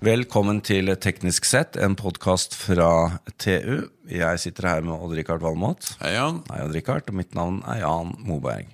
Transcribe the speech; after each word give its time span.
Velkommen 0.00 0.62
til 0.64 0.88
Teknisk 0.96 1.44
sett, 1.44 1.76
en 1.76 1.92
podkast 1.98 2.54
fra 2.56 3.18
TU. 3.36 3.82
Jeg 4.08 4.40
sitter 4.40 4.68
her 4.70 4.84
med 4.86 4.94
Odd-Rikard 4.96 5.42
Valmot. 5.44 5.90
Hei, 6.00 6.14
Jan. 6.14 6.38
Hei, 6.48 6.62
Odd-Rikard. 6.64 7.10
Og 7.12 7.18
mitt 7.18 7.34
navn 7.36 7.58
er 7.68 7.82
Jan 7.82 8.14
Moberg. 8.24 8.70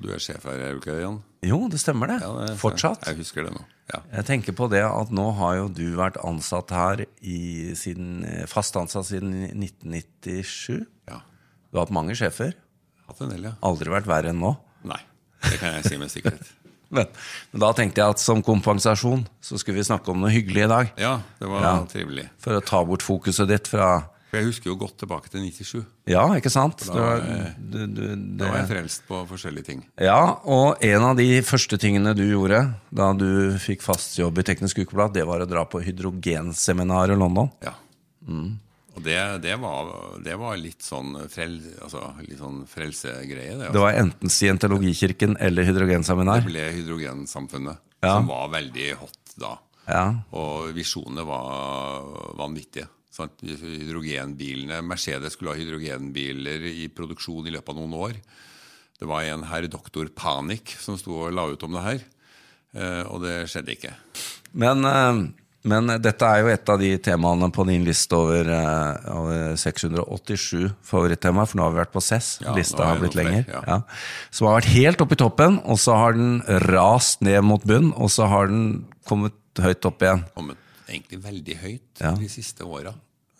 Du 0.00 0.10
er 0.12 0.20
sjef 0.20 0.44
her, 0.48 0.60
er 0.60 0.76
du 0.76 0.82
ikke 0.82 0.92
det, 0.98 1.02
Jan? 1.06 1.16
Jo, 1.48 1.62
det 1.72 1.80
stemmer 1.80 2.12
det. 2.12 2.18
Ja, 2.20 2.32
det 2.36 2.50
er- 2.50 2.60
Fortsatt. 2.60 3.06
Jeg 3.08 3.16
husker 3.22 3.44
det 3.44 3.54
nå. 3.54 3.64
Ja. 3.94 4.00
Jeg 4.18 4.24
tenker 4.26 4.52
på 4.52 4.68
det 4.70 4.84
at 4.84 5.10
nå 5.10 5.30
har 5.34 5.56
jo 5.56 5.68
du 5.68 5.96
vært 5.96 6.20
ansatt 6.24 6.70
her 6.70 7.06
i, 7.22 7.72
siden, 7.74 8.46
fast 8.46 8.76
ansatt 8.76 9.06
siden 9.06 9.32
1997. 9.56 10.86
ja. 11.08 11.20
Du 11.72 11.78
har 11.78 11.86
hatt 11.86 11.94
mange 11.94 12.12
sjefer. 12.16 12.52
Hatt 13.08 13.20
en 13.22 13.28
del, 13.30 13.42
ja. 13.44 13.52
Aldri 13.62 13.88
vært 13.88 14.06
verre 14.06 14.28
enn 14.28 14.40
nå. 14.40 14.56
Nei, 14.84 15.00
det 15.42 15.58
kan 15.58 15.72
jeg 15.80 15.84
si 15.84 15.96
med 15.96 16.08
sikkerhet. 16.10 16.52
Men, 16.90 17.06
men 17.52 17.60
da 17.62 17.72
tenkte 17.72 18.02
jeg 18.02 18.10
at 18.16 18.18
som 18.18 18.42
kompensasjon 18.42 19.26
så 19.40 19.58
skulle 19.60 19.78
vi 19.78 19.84
snakke 19.86 20.10
om 20.10 20.20
noe 20.20 20.30
hyggelig 20.34 20.64
i 20.64 20.70
dag. 20.72 20.88
Ja, 20.98 21.20
det 21.38 21.48
var 21.48 21.62
Ja. 21.62 21.74
trivelig. 21.86 22.28
For 22.38 22.58
å 22.58 22.64
ta 22.64 22.84
bort 22.84 23.02
fokuset 23.06 23.46
ditt 23.48 23.68
fra 23.70 24.08
For 24.30 24.38
jeg 24.38 24.46
husker 24.46 24.70
jo 24.70 24.76
godt 24.78 24.96
tilbake 24.98 25.28
til 25.30 25.40
97. 25.42 25.84
Ja, 26.06 26.22
ikke 26.38 26.50
sant? 26.50 26.84
Da 26.86 26.92
var 26.94 27.16
jeg- 27.18 27.54
du, 27.70 27.86
du, 27.86 28.16
Da 28.38 28.46
var 28.50 28.58
jeg 28.60 28.68
frelst 28.68 29.02
på 29.08 29.26
forskjellige 29.26 29.64
ting. 29.66 29.84
ja, 29.98 30.36
og 30.44 30.76
en 30.82 31.02
av 31.02 31.16
de 31.16 31.40
første 31.42 31.78
tingene 31.78 32.14
du 32.14 32.22
gjorde 32.30 32.74
da 32.94 33.12
du 33.12 33.56
fikk 33.58 33.82
fast 33.82 34.16
jobb 34.18 34.38
i 34.38 34.42
Teknisk 34.42 34.78
Ukeblad, 34.78 35.12
det 35.14 35.26
var 35.26 35.40
å 35.40 35.48
dra 35.48 35.64
på 35.64 35.82
hydrogenseminar 35.82 37.10
i 37.10 37.16
London. 37.18 37.50
Ja. 37.62 37.72
Og 38.96 39.02
det, 39.06 39.16
det, 39.44 39.54
var, 39.62 39.90
det 40.24 40.34
var 40.40 40.56
litt 40.58 40.82
sånn, 40.82 41.12
frel, 41.30 41.60
altså, 41.80 42.00
litt 42.26 42.40
sånn 42.40 42.64
frelsegreie, 42.66 43.52
det. 43.54 43.58
Det 43.60 43.68
Altså. 43.70 43.82
var 43.84 43.98
enten 44.00 44.32
Scientologikirken 44.34 45.36
eller 45.40 45.64
Det 45.70 46.50
ble 46.50 46.64
hydrogensamfunnet, 46.74 47.78
Ja. 48.02 48.14
som 48.16 48.26
var 48.26 48.48
veldig 48.50 48.88
hot 48.98 49.34
da. 49.38 49.58
Ja, 49.86 50.04
Og 50.32 50.72
visjonene 50.74 51.24
var 51.26 52.02
vanvittige. 52.38 52.88
Sant? 53.10 53.32
Hydrogenbilene, 53.42 54.80
Mercedes 54.86 55.34
skulle 55.34 55.54
ha 55.54 55.58
hydrogenbiler 55.58 56.62
i 56.70 56.88
produksjon 56.94 57.46
i 57.48 57.54
løpet 57.54 57.72
av 57.74 57.76
noen 57.80 57.94
år. 57.98 58.18
Det 59.00 59.08
var 59.08 59.22
en 59.24 59.42
herr 59.48 59.66
doktor 59.72 60.08
Panik 60.14 60.74
som 60.78 60.98
sto 61.00 61.16
og 61.26 61.32
la 61.34 61.46
ut 61.50 61.62
om 61.66 61.72
det 61.78 61.82
her. 61.86 62.02
Eh, 62.74 63.02
og 63.10 63.22
det 63.24 63.48
skjedde 63.50 63.74
ikke. 63.76 63.94
men, 64.52 64.84
eh, 64.84 65.28
men 65.62 65.86
dette 66.00 66.22
er 66.24 66.40
jo 66.42 66.48
et 66.48 66.68
av 66.72 66.78
de 66.80 66.90
temaene 66.98 67.50
på 67.52 67.66
din 67.68 67.84
liste 67.84 68.16
over, 68.16 68.48
eh, 68.48 69.10
over 69.12 69.56
687 69.60 70.70
favorittemaer, 70.82 71.46
for 71.50 71.56
nå 71.60 71.62
har 71.66 71.74
vi 71.74 71.80
vært 71.82 71.92
på 71.92 72.02
CESS, 72.02 72.30
Ja, 72.46 72.54
Lista 72.56 72.86
har 72.86 72.98
blitt 72.98 73.14
lengre. 73.14 73.32
lenger. 73.32 73.44
flere, 73.44 73.62
Ja. 73.68 73.76
ja. 73.76 73.82
Som 74.30 74.46
har 74.48 74.60
vært 74.60 74.70
helt 74.72 74.98
oppe 75.04 75.12
i 75.12 75.16
toppen, 75.16 75.60
og 75.64 75.76
så 75.76 75.96
har 75.96 76.12
den 76.12 76.40
rast 76.70 77.20
ned 77.20 77.42
mot 77.44 77.62
bunn, 77.64 77.92
og 77.96 78.08
så 78.08 78.28
har 78.28 78.46
den 78.46 78.86
kommet 79.06 79.32
høyt 79.58 79.84
opp 79.84 79.98
igjen. 80.00 80.24
Kommet 80.34 80.56
egentlig 80.88 81.22
veldig 81.22 81.56
høyt 81.60 82.18
de 82.18 82.28
siste 82.28 82.60
åra. 82.64 82.94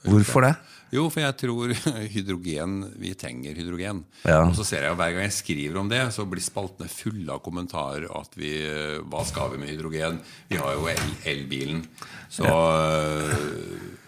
Hvorfor 0.06 0.46
det? 0.46 0.54
Jo, 0.90 1.04
for 1.12 1.22
jeg 1.22 1.36
tror 1.38 1.72
hydrogen 2.14 2.80
Vi 2.98 3.12
trenger 3.18 3.54
hydrogen. 3.58 4.02
Ja. 4.24 4.42
Og 4.42 4.56
så 4.58 4.66
ser 4.66 4.86
jeg 4.86 4.94
jo 4.94 4.98
hver 4.98 5.14
gang 5.14 5.26
jeg 5.28 5.36
skriver 5.36 5.78
om 5.82 5.90
det, 5.90 6.02
så 6.14 6.26
blir 6.26 6.42
spaltene 6.42 6.90
fulle 6.90 7.30
av 7.36 7.42
kommentarer 7.44 8.08
at 8.18 8.34
vi 8.38 8.54
eh, 8.66 8.98
Hva 9.06 9.22
skal 9.28 9.54
vi 9.54 9.62
med 9.62 9.70
hydrogen? 9.70 10.18
Vi 10.50 10.58
har 10.58 10.74
jo 10.74 10.88
el 10.90 11.04
elbilen. 11.30 11.84
Så 12.32 12.46
eh, 12.48 13.99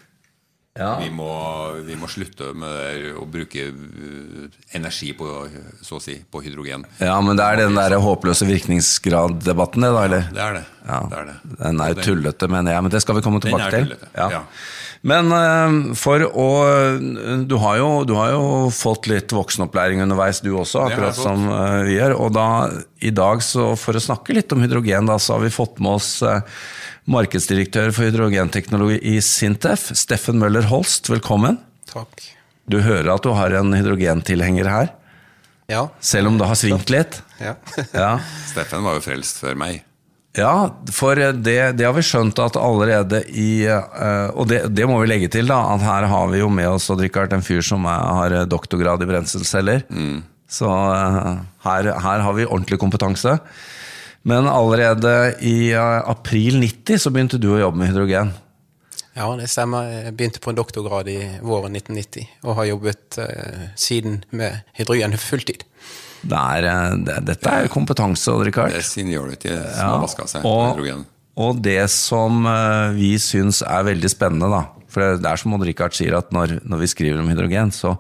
Ja. 0.73 0.95
vi, 0.97 1.11
må, 1.13 1.29
vi 1.85 1.93
må 2.01 2.09
slutte 2.09 2.55
med 2.57 3.11
å 3.21 3.27
bruke 3.29 3.67
eh, 3.69 4.61
energi 4.79 5.11
på, 5.13 5.27
så 5.85 5.99
å 5.99 6.01
si, 6.01 6.15
på 6.25 6.41
hydrogen. 6.41 6.87
Ja, 6.97 7.19
men 7.21 7.37
det 7.37 7.45
er 7.45 7.61
den 7.67 7.77
der 7.77 7.99
håpløse 8.01 8.49
virkningsgrad-debatten, 8.49 9.85
det 9.85 9.91
da, 9.93 10.05
eller? 10.09 10.31
Det 10.33 10.45
er 10.47 10.57
det. 10.57 10.63
Ja, 10.87 11.01
det, 11.11 11.19
er 11.19 11.29
det. 11.29 11.35
Den 11.59 11.83
er 11.85 11.93
jo 11.93 12.07
tullete, 12.07 12.49
mener 12.49 12.73
jeg, 12.73 12.87
men 12.87 12.95
det 12.95 13.03
skal 13.05 13.19
vi 13.19 13.25
komme 13.27 13.43
tilbake 13.45 13.69
til. 13.75 13.93
Ja. 14.17 14.31
ja. 14.39 14.41
Men 15.13 15.29
eh, 15.37 15.77
for 15.99 16.25
å 16.25 16.49
du 17.45 17.57
har, 17.61 17.77
jo, 17.83 17.91
du 18.09 18.15
har 18.17 18.33
jo 18.33 18.45
fått 18.73 19.11
litt 19.13 19.35
voksenopplæring 19.37 20.01
underveis, 20.07 20.41
du 20.41 20.55
også, 20.55 20.87
akkurat 20.87 21.19
som 21.19 21.51
eh, 21.53 21.81
vi 21.91 21.99
gjør. 21.99 22.17
Og 22.17 22.33
da, 22.33 22.47
i 23.05 23.13
dag, 23.13 23.45
så 23.45 23.75
for 23.77 23.99
å 23.99 24.07
snakke 24.09 24.41
litt 24.41 24.57
om 24.57 24.65
hydrogen, 24.65 25.13
da, 25.13 25.21
så 25.21 25.37
har 25.37 25.45
vi 25.45 25.53
fått 25.53 25.85
med 25.85 25.99
oss 26.01 26.15
markedsdirektør 27.11 27.91
for 27.95 28.07
hydrogenteknologi 28.09 28.99
i 29.15 29.19
Sintef, 29.25 29.89
Steffen 29.99 30.39
Møller 30.41 30.67
Holst. 30.71 31.11
Velkommen. 31.11 31.59
Takk. 31.91 32.23
Du 32.71 32.79
hører 32.85 33.11
at 33.15 33.25
du 33.27 33.33
har 33.35 33.55
en 33.59 33.73
hydrogentilhenger 33.75 34.69
her, 34.71 34.93
Ja. 35.69 35.89
selv 36.01 36.29
om 36.29 36.39
det 36.39 36.47
har 36.47 36.55
svingt 36.59 36.91
litt? 36.91 37.23
ja. 37.41 37.55
Ja. 37.95 38.19
Steffen 38.51 38.85
var 38.85 38.95
jo 38.99 39.01
frelst 39.05 39.41
før 39.43 39.57
meg. 39.59 39.83
Ja, 40.37 40.71
for 40.91 41.15
det, 41.15 41.77
det 41.77 41.85
har 41.85 41.93
vi 41.93 42.01
skjønt 42.07 42.39
at 42.41 42.55
allerede 42.57 43.19
i 43.37 43.67
eh, 43.69 44.31
Og 44.33 44.47
det, 44.49 44.63
det 44.73 44.87
må 44.89 44.97
vi 45.03 45.11
legge 45.11 45.29
til, 45.29 45.45
da, 45.51 45.59
at 45.75 45.83
her 45.85 46.07
har 46.09 46.31
vi 46.33 46.39
jo 46.41 46.49
med 46.49 46.71
oss 46.71 46.89
Odd 46.89 47.03
Rikard, 47.05 47.35
en 47.37 47.45
fyr 47.45 47.61
som 47.61 47.85
er, 47.85 47.99
har 48.17 48.47
doktorgrad 48.49 49.03
i 49.05 49.09
brenselceller. 49.11 49.85
Så 50.49 50.71
eh, 50.73 51.43
her, 51.67 51.91
her 52.07 52.25
har 52.25 52.33
vi 52.39 52.47
ordentlig 52.49 52.79
kompetanse. 52.81 53.37
Men 54.23 54.47
allerede 54.47 55.35
i 55.43 55.73
eh, 55.75 55.99
april 56.09 56.61
90 56.63 57.03
så 57.05 57.11
begynte 57.11 57.41
du 57.43 57.51
å 57.55 57.61
jobbe 57.65 57.83
med 57.83 57.91
hydrogen. 57.91 58.33
ja, 59.19 59.27
det 59.37 59.49
stemmer. 59.51 59.89
Jeg 59.91 60.15
begynte 60.17 60.41
på 60.41 60.53
en 60.53 60.59
doktorgrad 60.61 61.11
i 61.11 61.19
våren 61.43 61.75
1990 61.77 62.29
og 62.47 62.57
har 62.61 62.71
jobbet 62.71 63.19
eh, 63.21 63.65
siden 63.77 64.23
med 64.31 64.63
hydrogen 64.79 65.19
fulltid. 65.19 65.67
Det 66.23 66.39
er, 66.39 66.69
eh, 66.71 66.99
det, 67.03 67.19
dette 67.33 67.57
er 67.57 67.73
kompetanse, 67.73 68.35
Richard. 68.47 68.71
Det 68.71 68.83
er 68.83 68.87
seniority 68.87 69.51
som 69.51 69.97
har 69.97 70.05
vaska 70.07 70.29
seg 70.31 70.47
og, 70.47 70.63
hydrogen. 70.71 71.05
og 71.43 71.63
det 71.65 71.83
som 71.91 72.47
eh, 72.47 72.95
vi 72.97 73.17
syns 73.21 73.65
er 73.67 73.91
veldig 73.91 74.13
spennende, 74.13 74.53
da 74.53 74.63
For 74.93 75.03
det, 75.03 75.23
det 75.25 75.33
er 75.33 75.41
som 75.41 75.57
Odd 75.57 75.67
Rikard 75.67 75.97
sier, 75.99 76.15
at 76.19 76.31
når, 76.35 76.61
når 76.69 76.85
vi 76.85 76.93
skriver 76.95 77.23
om 77.23 77.31
hydrogen, 77.33 77.75
så 77.75 77.97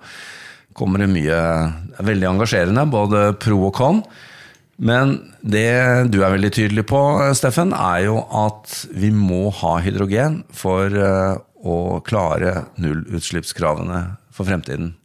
kommer 0.76 1.02
det 1.02 1.10
mye 1.12 1.38
veldig 2.00 2.28
engasjerende, 2.30 2.84
både 2.88 3.32
pro 3.40 3.58
og 3.68 3.74
con. 3.76 4.04
Men 4.82 5.14
det 5.46 6.10
du 6.10 6.18
er 6.24 6.34
veldig 6.34 6.50
tydelig 6.56 6.86
på, 6.90 7.00
Steffen, 7.38 7.70
er 7.76 8.08
jo 8.08 8.18
at 8.26 8.80
vi 8.90 9.12
må 9.14 9.46
ha 9.62 9.76
hydrogen 9.84 10.40
for 10.50 10.90
eh, 10.90 11.36
å 11.62 11.78
klare 12.02 12.64
nullutslippskravene 12.82 14.02
for 14.34 14.48
fremtiden. 14.48 14.96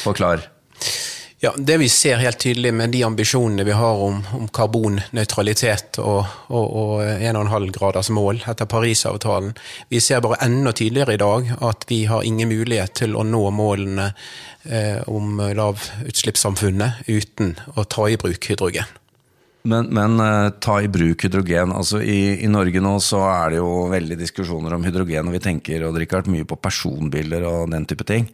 Forklar. 0.00 0.46
Ja, 1.42 1.50
Det 1.58 1.76
vi 1.76 1.88
ser 1.90 2.22
helt 2.22 2.38
tydelig 2.38 2.70
med 2.74 2.92
de 2.94 3.02
ambisjonene 3.02 3.64
vi 3.66 3.74
har 3.74 4.00
om, 4.00 4.20
om 4.38 4.46
karbonnøytralitet 4.46 5.98
og, 5.98 6.22
og, 6.46 6.76
og 6.82 7.02
1,5 7.02 7.66
graders 7.74 8.12
mål 8.14 8.44
etter 8.46 8.70
Parisavtalen, 8.70 9.50
vi 9.90 10.00
ser 10.00 10.22
bare 10.22 10.38
enda 10.46 10.70
tydeligere 10.70 11.18
i 11.18 11.20
dag 11.20 11.50
at 11.58 11.84
vi 11.90 12.04
har 12.06 12.22
ingen 12.22 12.48
mulighet 12.48 12.94
til 13.02 13.18
å 13.18 13.26
nå 13.26 13.42
målene 13.58 14.12
eh, 14.70 15.02
om 15.10 15.42
lavutslippssamfunnet 15.42 17.10
uten 17.10 17.56
å 17.74 17.84
ta 17.90 18.06
i 18.08 18.16
bruk 18.22 18.48
hydrogen. 18.54 19.01
Men, 19.64 19.86
men 19.94 20.18
eh, 20.20 20.48
ta 20.58 20.80
i 20.82 20.88
bruk 20.90 21.22
hydrogen. 21.22 21.70
altså 21.72 22.00
i, 22.02 22.42
I 22.42 22.48
Norge 22.50 22.80
nå 22.82 22.96
så 23.00 23.20
er 23.30 23.50
det 23.54 23.60
jo 23.60 23.68
veldig 23.92 24.16
diskusjoner 24.18 24.74
om 24.74 24.82
hydrogen, 24.82 25.28
og 25.30 25.36
vi 25.36 25.42
tenker 25.44 25.84
og 25.86 25.94
drikker 25.94 26.26
mye 26.32 26.44
på 26.50 26.58
personbiler 26.58 27.46
og 27.46 27.70
den 27.70 27.86
type 27.86 28.02
ting. 28.08 28.26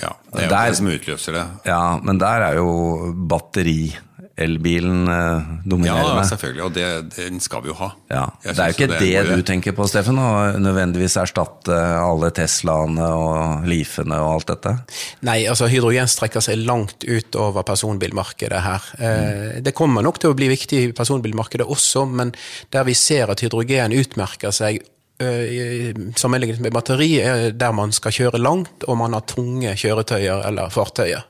Ja, 0.00 0.14
det 0.32 0.40
er 0.40 0.46
jo 0.46 0.50
Der- 0.54 0.70
det 0.70 0.76
som 0.78 0.86
utløser 0.88 1.32
det. 1.36 1.46
Ja, 1.66 1.98
Men 2.02 2.18
der 2.18 2.46
er 2.48 2.54
jo 2.62 3.12
batteri, 3.28 3.92
elbilen, 4.40 5.08
eh, 5.08 5.14
Ja, 5.14 5.56
dominerende. 5.70 6.24
selvfølgelig, 6.28 6.62
og 6.64 6.74
det, 6.74 6.86
den 7.16 7.40
skal 7.40 7.62
vi 7.62 7.70
jo 7.70 7.76
ha. 7.78 7.90
Ja, 8.10 8.24
Det 8.42 8.58
er 8.58 8.72
jo 8.72 8.76
ikke 8.76 8.88
det, 8.94 9.00
det, 9.28 9.36
du 9.40 9.42
tenker 9.46 9.74
på, 9.76 9.86
Steffen, 9.90 10.18
å 10.18 10.58
nødvendigvis 10.58 11.16
erstatte 11.20 11.76
alle 12.00 12.30
Teslaene 12.36 13.08
og 13.14 13.66
Leafene 13.68 14.18
og 14.20 14.32
alt 14.38 14.52
dette? 14.54 14.76
Nei, 15.28 15.44
altså 15.50 15.68
hydrogen 15.70 16.08
strekker 16.10 16.40
seg 16.44 16.62
langt 16.64 17.04
utover 17.04 17.62
personbilmarkedet 17.68 18.62
her. 18.64 18.88
Mm. 18.98 19.62
Det 19.64 19.74
kommer 19.76 20.02
nok 20.06 20.18
til 20.22 20.32
å 20.32 20.38
bli 20.38 20.48
viktig 20.52 20.80
i 20.88 20.92
personbilmarkedet 20.96 21.66
også, 21.68 22.06
men 22.08 22.32
der 22.72 22.84
vi 22.88 22.94
ser 22.98 23.30
at 23.32 23.40
hydrogen 23.44 23.92
utmerker 23.96 24.50
seg 24.54 24.80
eh, 25.20 25.92
sammenlignet 26.16 26.60
med 26.64 26.72
batteri, 26.72 27.12
er 27.20 27.50
der 27.52 27.72
man 27.76 27.92
skal 27.92 28.14
kjøre 28.16 28.40
langt, 28.40 28.86
og 28.88 28.96
man 29.00 29.16
har 29.16 29.26
tunge 29.28 29.74
kjøretøyer 29.76 30.46
eller 30.48 30.72
fartøyer. 30.72 31.26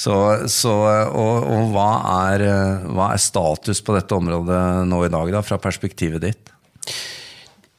Så, 0.00 0.14
så, 0.48 0.74
og, 1.12 1.44
og 1.44 1.72
hva, 1.74 1.90
er, 2.32 2.46
hva 2.88 3.10
er 3.12 3.20
status 3.20 3.82
på 3.84 3.96
dette 3.98 4.16
området 4.16 4.60
nå 4.88 5.02
i 5.04 5.12
dag, 5.12 5.32
da, 5.34 5.42
fra 5.44 5.60
perspektivet 5.60 6.24
ditt? 6.24 6.54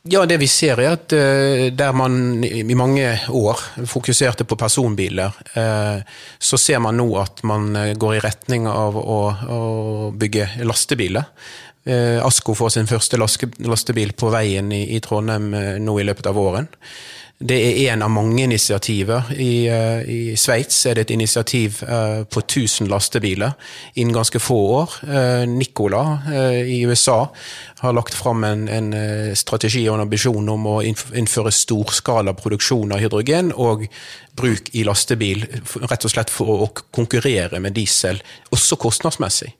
Ja, 0.10 0.24
det 0.26 0.40
vi 0.42 0.48
ser 0.50 0.80
er 0.82 0.96
at 0.96 1.14
eh, 1.14 1.68
der 1.78 1.92
man 1.94 2.42
i 2.42 2.74
mange 2.74 3.06
år 3.38 3.60
fokuserte 3.86 4.48
på 4.50 4.58
personbiler, 4.58 5.36
eh, 5.54 6.02
så 6.42 6.58
ser 6.58 6.82
man 6.82 6.98
nå 6.98 7.06
at 7.22 7.44
man 7.46 7.76
eh, 7.78 7.94
går 7.94 8.16
i 8.18 8.24
retning 8.26 8.66
av 8.70 8.98
å, 8.98 9.20
å 9.30 9.60
bygge 10.18 10.66
lastebiler. 10.66 11.30
Asko 12.22 12.54
får 12.54 12.76
sin 12.76 12.86
første 12.86 13.18
lastebil 13.18 14.12
på 14.14 14.28
veien 14.30 14.68
i, 14.70 15.00
Trondheim 15.02 15.48
nå 15.82 15.96
i 15.98 16.04
løpet 16.06 16.28
av 16.30 16.36
våren. 16.38 16.68
Det 17.42 17.58
er 17.58 17.94
en 17.94 18.04
av 18.06 18.12
mange 18.14 18.44
initiativer. 18.44 19.32
I, 19.34 19.66
uh, 19.72 20.02
i 20.06 20.36
Sveits 20.38 20.78
er 20.86 20.98
det 20.98 21.08
et 21.08 21.14
initiativ 21.16 21.80
uh, 21.88 22.22
på 22.30 22.44
1000 22.44 22.90
lastebiler 22.92 23.56
innen 23.96 24.14
ganske 24.14 24.40
få 24.40 24.58
år. 24.76 24.98
Uh, 25.08 25.44
Nicola 25.50 26.04
i 26.62 26.84
USA 26.86 27.26
har 27.82 27.96
lagt 27.98 28.14
fram 28.14 28.44
en, 28.46 28.68
en, 28.70 28.92
strategi 29.36 29.88
og 29.90 29.96
en 29.98 30.06
ambisjon 30.06 30.50
om 30.54 30.68
å 30.70 30.76
innføre 30.86 31.54
storskala 31.56 32.36
produksjon 32.38 32.94
av 32.94 33.02
hydrogen 33.02 33.50
og 33.56 33.88
bruk 34.38 34.70
i 34.78 34.86
lastebil, 34.86 35.48
rett 35.90 36.06
og 36.06 36.14
slett 36.14 36.30
for 36.34 36.68
å 36.68 36.70
konkurrere 36.94 37.60
med 37.64 37.74
diesel, 37.76 38.22
også 38.54 38.78
kostnadsmessig. 38.82 39.56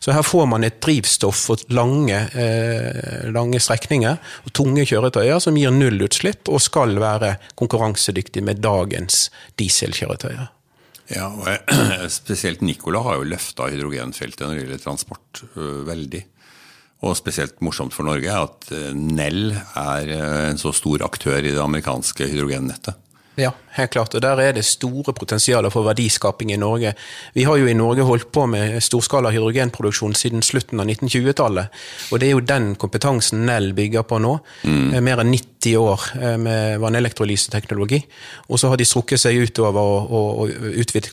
Så 0.00 0.14
her 0.14 0.24
får 0.26 0.46
man 0.50 0.66
et 0.66 0.78
drivstoff 0.82 1.46
for 1.48 1.62
lange, 1.74 2.18
eh, 2.34 3.26
lange 3.34 3.60
strekninger 3.62 4.18
og 4.44 4.52
tunge 4.56 4.86
kjøretøyer 4.88 5.40
som 5.42 5.58
gir 5.58 5.74
nullutslipp 5.74 6.50
og 6.52 6.62
skal 6.64 6.98
være 7.02 7.36
konkurransedyktig 7.58 8.44
med 8.46 8.62
dagens 8.64 9.26
dieselkjøretøyer. 9.60 10.52
Ja, 11.14 11.28
og 11.30 11.46
Spesielt 12.20 12.64
Nicola 12.66 13.04
har 13.06 13.20
jo 13.20 13.28
løfta 13.30 13.70
hydrogenfeltet 13.70 14.42
når 14.42 14.56
det 14.56 14.64
gjelder 14.64 14.82
transport, 14.82 15.44
veldig. 15.86 16.22
Og 17.06 17.12
spesielt 17.18 17.60
morsomt 17.62 17.94
for 17.94 18.08
Norge 18.08 18.30
er 18.32 18.46
at 18.48 18.70
Nell 18.96 19.52
er 19.52 20.12
en 20.16 20.58
så 20.58 20.72
stor 20.74 21.04
aktør 21.06 21.38
i 21.44 21.52
det 21.52 21.60
amerikanske 21.62 22.26
hydrogennettet. 22.32 22.96
Ja, 23.36 23.50
helt 23.76 23.90
klart. 23.92 24.14
Og 24.16 24.22
der 24.24 24.40
er 24.40 24.54
det 24.56 24.64
store 24.64 25.12
potensialer 25.12 25.68
for 25.72 25.84
verdiskaping 25.84 26.54
i 26.54 26.56
Norge. 26.56 26.94
Vi 27.34 27.44
har 27.44 27.58
jo 27.60 27.66
i 27.68 27.74
Norge 27.76 28.06
holdt 28.08 28.30
på 28.32 28.46
med 28.48 28.78
storskala 28.80 29.28
hydrogenproduksjon 29.34 30.16
siden 30.16 30.44
slutten 30.44 30.80
av 30.80 30.88
1920-tallet. 30.88 31.76
Og 32.10 32.22
det 32.22 32.30
er 32.30 32.32
jo 32.32 32.46
den 32.48 32.70
kompetansen 32.80 33.44
Nell 33.44 33.74
bygger 33.76 34.06
på 34.08 34.22
nå. 34.24 34.38
Mm. 34.64 34.96
Mer 35.04 35.20
enn 35.20 35.34
90 35.34 35.76
år 35.82 36.08
eh, 36.16 36.38
med 36.40 36.80
vannelektrolyseteknologi. 36.80 38.00
Og 38.48 38.62
så 38.62 38.72
har 38.72 38.80
de 38.80 38.88
strukket 38.88 39.20
seg 39.20 39.36
utover 39.44 39.84
og, 39.84 40.40
og 40.40 40.70
utvidet 40.80 41.12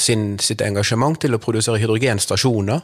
sin, 0.00 0.32
sitt 0.42 0.66
engasjement 0.66 1.20
til 1.22 1.38
å 1.38 1.42
produsere 1.42 1.78
hydrogenstasjoner 1.78 2.82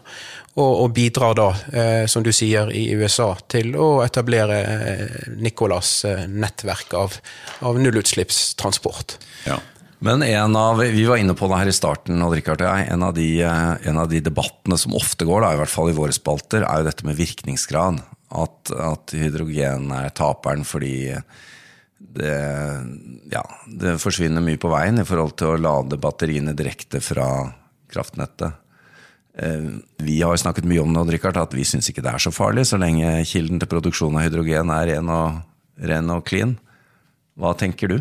og, 0.58 0.72
og 0.84 0.92
bidrar 0.94 1.36
da, 1.38 1.48
eh, 1.72 2.04
som 2.10 2.24
du 2.24 2.32
sier, 2.34 2.70
i 2.74 2.90
USA 2.98 3.30
til 3.50 3.76
å 3.78 3.88
etablere 4.04 4.58
eh, 4.62 5.18
Nicolas 5.38 6.04
eh, 6.08 6.24
nettverk 6.28 6.94
av, 6.98 7.18
av 7.68 7.78
nullutslippstransport. 7.78 8.67
Ja. 9.46 9.58
Men 9.98 10.22
en 10.22 10.54
av, 10.56 10.78
vi 10.78 11.06
var 11.08 11.18
inne 11.18 11.34
på 11.34 11.48
det 11.50 11.58
her 11.58 11.70
i 11.72 11.74
starten, 11.74 12.20
og 12.22 12.36
Richard, 12.36 12.62
en 12.62 13.02
av, 13.02 13.16
de, 13.16 13.42
en 13.42 13.98
av 13.98 14.06
de 14.10 14.20
debattene 14.22 14.78
som 14.78 14.94
ofte 14.94 15.26
går, 15.26 15.42
da, 15.42 15.54
i 15.54 15.58
hvert 15.58 15.72
fall 15.72 15.90
i 15.90 15.96
våre 15.96 16.14
spalter, 16.14 16.62
er 16.62 16.82
jo 16.82 16.86
dette 16.86 17.06
med 17.08 17.18
virkningsgrad. 17.18 17.98
At, 18.38 18.70
at 18.70 19.14
hydrogen 19.16 19.88
er 19.96 20.12
taperen 20.12 20.66
fordi 20.68 21.16
det, 21.98 22.34
ja, 23.32 23.42
det 23.66 23.96
forsvinner 24.02 24.44
mye 24.44 24.60
på 24.60 24.70
veien 24.70 25.00
i 25.00 25.06
forhold 25.08 25.34
til 25.40 25.54
å 25.54 25.60
lade 25.60 25.98
batteriene 26.00 26.54
direkte 26.56 27.00
fra 27.02 27.26
kraftnettet. 27.90 28.60
Eh, 29.38 29.70
vi 30.04 30.20
har 30.20 30.36
jo 30.36 30.42
snakket 30.44 30.68
mye 30.68 30.82
om 30.84 30.94
det, 30.94 31.06
Richard, 31.16 31.40
at 31.40 31.56
vi 31.56 31.66
syns 31.66 31.90
ikke 31.90 32.04
det 32.04 32.12
er 32.14 32.22
så 32.22 32.32
farlig, 32.34 32.68
så 32.68 32.78
lenge 32.80 33.16
kilden 33.28 33.58
til 33.58 33.70
produksjon 33.70 34.18
av 34.18 34.28
hydrogen 34.28 34.70
er 34.74 34.92
ren 34.92 35.10
og, 35.14 35.42
ren 35.90 36.14
og 36.14 36.24
clean. 36.28 36.56
Hva 37.38 37.54
tenker 37.58 37.96
du? 37.96 37.98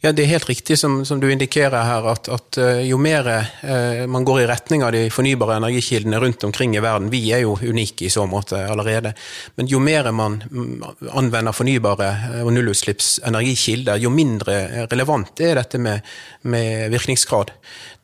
Ja, 0.00 0.12
Det 0.12 0.22
er 0.22 0.30
helt 0.30 0.48
riktig 0.48 0.78
som, 0.80 1.02
som 1.04 1.18
du 1.20 1.26
indikerer 1.28 1.82
her, 1.84 2.06
at, 2.08 2.28
at 2.32 2.56
uh, 2.56 2.78
jo 2.80 2.96
mer 2.96 3.26
eh, 3.28 4.06
man 4.08 4.24
går 4.24 4.38
i 4.40 4.46
retning 4.48 4.80
av 4.80 4.94
de 4.96 5.02
fornybare 5.12 5.58
energikildene 5.60 6.16
rundt 6.22 6.46
omkring 6.48 6.72
i 6.72 6.80
verden 6.80 7.10
Vi 7.12 7.20
er 7.36 7.42
jo 7.44 7.58
unike 7.60 8.06
i 8.06 8.12
så 8.12 8.24
måte 8.24 8.62
allerede. 8.64 9.12
Men 9.60 9.68
jo 9.68 9.76
mer 9.84 10.08
man 10.16 10.38
mm, 10.40 10.86
anvender 11.12 11.52
fornybare 11.52 12.08
og 12.46 12.48
nullutslipps 12.56 13.18
energikilder, 13.28 14.00
jo 14.00 14.08
mindre 14.14 14.86
relevant 14.88 15.44
er 15.44 15.60
dette 15.60 15.78
med, 15.78 16.00
med 16.48 16.88
virkningsgrad. 16.96 17.52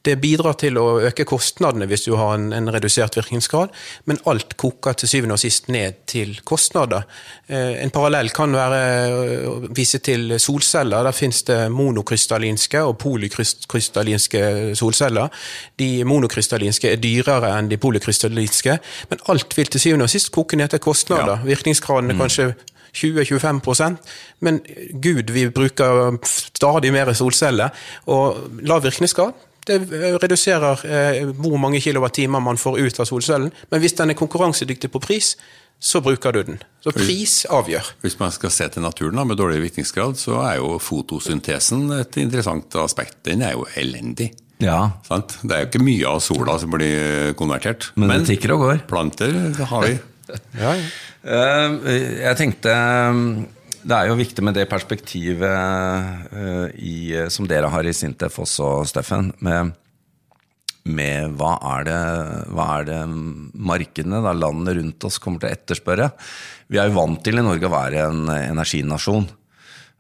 Det 0.07 0.15
bidrar 0.23 0.57
til 0.61 0.79
å 0.79 0.85
øke 1.09 1.27
kostnadene 1.29 1.89
hvis 1.91 2.07
du 2.07 2.13
har 2.19 2.37
en, 2.37 2.51
en, 2.55 2.71
redusert 2.73 3.17
virkningsgrad, 3.19 3.73
men 4.07 4.21
alt 4.31 4.55
koker 4.61 4.97
til 5.01 5.11
syvende 5.11 5.37
og 5.37 5.43
sist 5.43 5.71
ned 5.73 6.03
til 6.11 6.37
kostnader. 6.47 7.07
Eh, 7.49 7.81
en 7.83 7.93
parallell 7.95 8.31
kan 8.37 8.55
være 8.55 8.81
å 9.51 9.57
vise 9.75 10.01
til 10.05 10.37
solceller. 10.43 11.07
Der 11.07 11.17
finnes 11.17 11.43
det 11.49 11.59
monokrystallinske 11.75 12.85
og 12.87 12.97
polykrystallinske 13.03 14.45
solceller. 14.79 15.35
De 15.81 15.91
monokrystallinske 16.07 16.93
er 16.93 17.03
dyrere 17.03 17.53
enn 17.57 17.73
de 17.73 17.81
polykrystallinske, 17.83 18.79
men 19.11 19.27
alt 19.33 19.59
vil 19.59 19.73
til 19.73 19.83
syvende 19.89 20.07
og 20.07 20.15
sist 20.15 20.33
koke 20.35 20.59
ned 20.61 20.75
til 20.75 20.85
kostnader. 20.87 21.41
Ja. 21.41 21.51
Virkningsgraden 21.51 22.15
er 22.15 22.19
mm. 22.19 22.25
kanskje 22.25 22.51
20-25% 22.97 23.99
men 24.45 24.61
gud, 24.91 25.31
vi 25.33 25.49
bruker 25.51 26.17
stadig 26.27 26.93
mer 26.95 27.13
solceller. 27.17 27.73
Og 28.13 28.61
lav 28.67 28.85
virkningsgrad 28.85 29.37
det 29.67 29.79
reduserer 30.23 30.83
eh, 30.87 31.21
hvor 31.37 31.59
mange 31.61 31.81
kilowattimer 31.83 32.43
man 32.43 32.59
får 32.61 32.81
ut 32.81 33.01
av 33.03 33.09
solcellen. 33.09 33.53
Men 33.73 33.83
hvis 33.83 33.97
den 33.99 34.13
er 34.13 34.19
konkurransedyktig 34.19 34.91
på 34.95 35.03
pris, 35.03 35.35
så 35.79 36.01
bruker 36.01 36.33
du 36.33 36.43
den. 36.43 36.59
Så 36.81 36.93
pris 36.97 37.43
avgjør. 37.53 37.91
Hvis 38.05 38.19
man 38.21 38.33
skal 38.33 38.53
se 38.55 38.69
til 38.73 38.85
naturen 38.85 39.19
da, 39.19 39.27
med 39.29 39.37
dårlig 39.37 39.61
virkningsgrad, 39.67 40.17
så 40.21 40.41
er 40.47 40.59
jo 40.61 40.77
fotosyntesen 40.81 41.91
et 41.99 42.17
interessant 42.23 42.79
aspekt. 42.81 43.19
Den 43.29 43.45
er 43.45 43.57
jo 43.59 43.67
elendig. 43.77 44.31
Ja. 44.63 44.79
Sant? 45.05 45.37
Det 45.43 45.53
er 45.53 45.65
jo 45.65 45.69
ikke 45.69 45.85
mye 45.85 46.15
av 46.15 46.23
sola 46.25 46.57
som 46.63 46.73
blir 46.73 47.35
konvertert. 47.37 47.91
Men, 47.97 48.09
Men 48.09 48.25
det 48.25 48.33
tikker 48.37 48.55
og 48.57 48.65
går. 48.65 48.81
Planter 48.89 49.37
har 49.69 49.85
vi. 49.85 49.99
ja, 50.63 50.73
ja. 50.73 50.89
Eh, 51.27 51.73
jeg 52.23 52.39
tenkte 52.39 52.73
det 53.87 53.97
er 53.97 54.11
jo 54.11 54.19
viktig 54.19 54.43
med 54.45 54.57
det 54.59 54.67
perspektivet 54.71 56.31
uh, 56.33 56.67
i, 56.75 57.15
som 57.31 57.47
dere 57.49 57.71
har 57.71 57.87
i 57.87 57.95
Sintef 57.95 58.41
også, 58.43 58.81
Steffen. 58.91 59.31
Med, 59.47 59.73
med 60.91 61.37
hva, 61.39 61.55
er 61.77 61.87
det, 61.87 62.01
hva 62.51 62.67
er 62.81 62.89
det 62.91 63.01
markedene, 63.55 64.23
da, 64.25 64.35
landene 64.35 64.77
rundt 64.81 65.07
oss, 65.07 65.21
kommer 65.23 65.43
til 65.43 65.51
å 65.51 65.55
etterspørre. 65.55 66.11
Vi 66.73 66.81
er 66.83 66.91
jo 66.91 66.99
vant 66.99 67.23
til 67.23 67.39
i 67.39 67.47
Norge 67.47 67.71
å 67.71 67.75
være 67.77 68.09
en 68.09 68.27
energinasjon. 68.35 69.31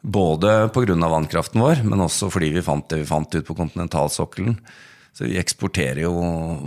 Både 0.06 0.58
pga. 0.74 0.98
vannkraften 1.06 1.62
vår, 1.62 1.86
men 1.86 2.02
også 2.04 2.28
fordi 2.30 2.52
vi 2.54 2.66
fant 2.66 2.90
det 2.90 3.00
vi 3.00 3.08
fant 3.08 3.38
ut 3.38 3.46
på 3.46 3.58
kontinentalsokkelen. 3.58 4.58
Så 5.16 5.24
vi 5.24 5.38
eksporterer 5.40 6.02
jo 6.04 6.12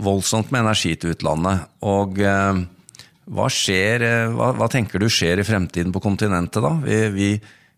voldsomt 0.02 0.50
med 0.50 0.64
energi 0.64 0.96
til 0.98 1.12
utlandet. 1.14 1.68
Og 1.86 2.16
uh, 2.24 2.64
hva, 3.30 3.46
skjer, 3.52 4.04
eh, 4.06 4.32
hva, 4.34 4.50
hva, 4.58 4.68
tenker 4.70 5.02
du 5.02 5.08
skjer 5.10 5.40
i 5.40 5.46
fremtiden 5.46 5.94
på 5.94 6.02
kontinentet, 6.02 6.62
da? 6.64 6.72
Vi, 6.82 6.98
vi, 7.14 7.28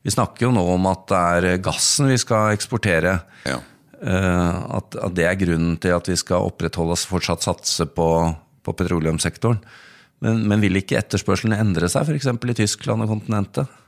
vi, 0.03 0.15
snakker 0.15 0.49
jo 0.49 0.55
nå 0.57 0.65
om 0.75 0.89
at 0.91 1.05
det 1.11 1.21
er 1.21 1.61
gassen 1.65 2.09
vi 2.13 2.19
skal 2.21 2.57
eksportere. 2.57 3.19
Ja. 3.49 3.61
Uh, 4.03 4.79
at, 4.81 4.97
at, 4.99 5.13
det 5.15 5.29
er 5.29 5.37
grunnen 5.39 5.77
til 5.79 5.93
at 5.95 6.09
vi 6.11 6.17
skal 6.19 6.49
opprettholde 6.49 6.97
oss, 6.97 7.05
fortsatt 7.07 7.45
satse 7.45 7.87
på, 7.87 8.09
på 8.67 8.75
petroleumssektoren. 8.75 9.61
Men, 10.23 10.43
men, 10.51 10.63
vil 10.63 10.81
ikke 10.81 10.99
etterspørselen 10.99 11.55
endre 11.55 11.91
seg, 11.91 12.09
f.eks. 12.09 12.27
i 12.31 12.59
Tyskland 12.65 13.05
og 13.05 13.13
kontinentet? 13.13 13.79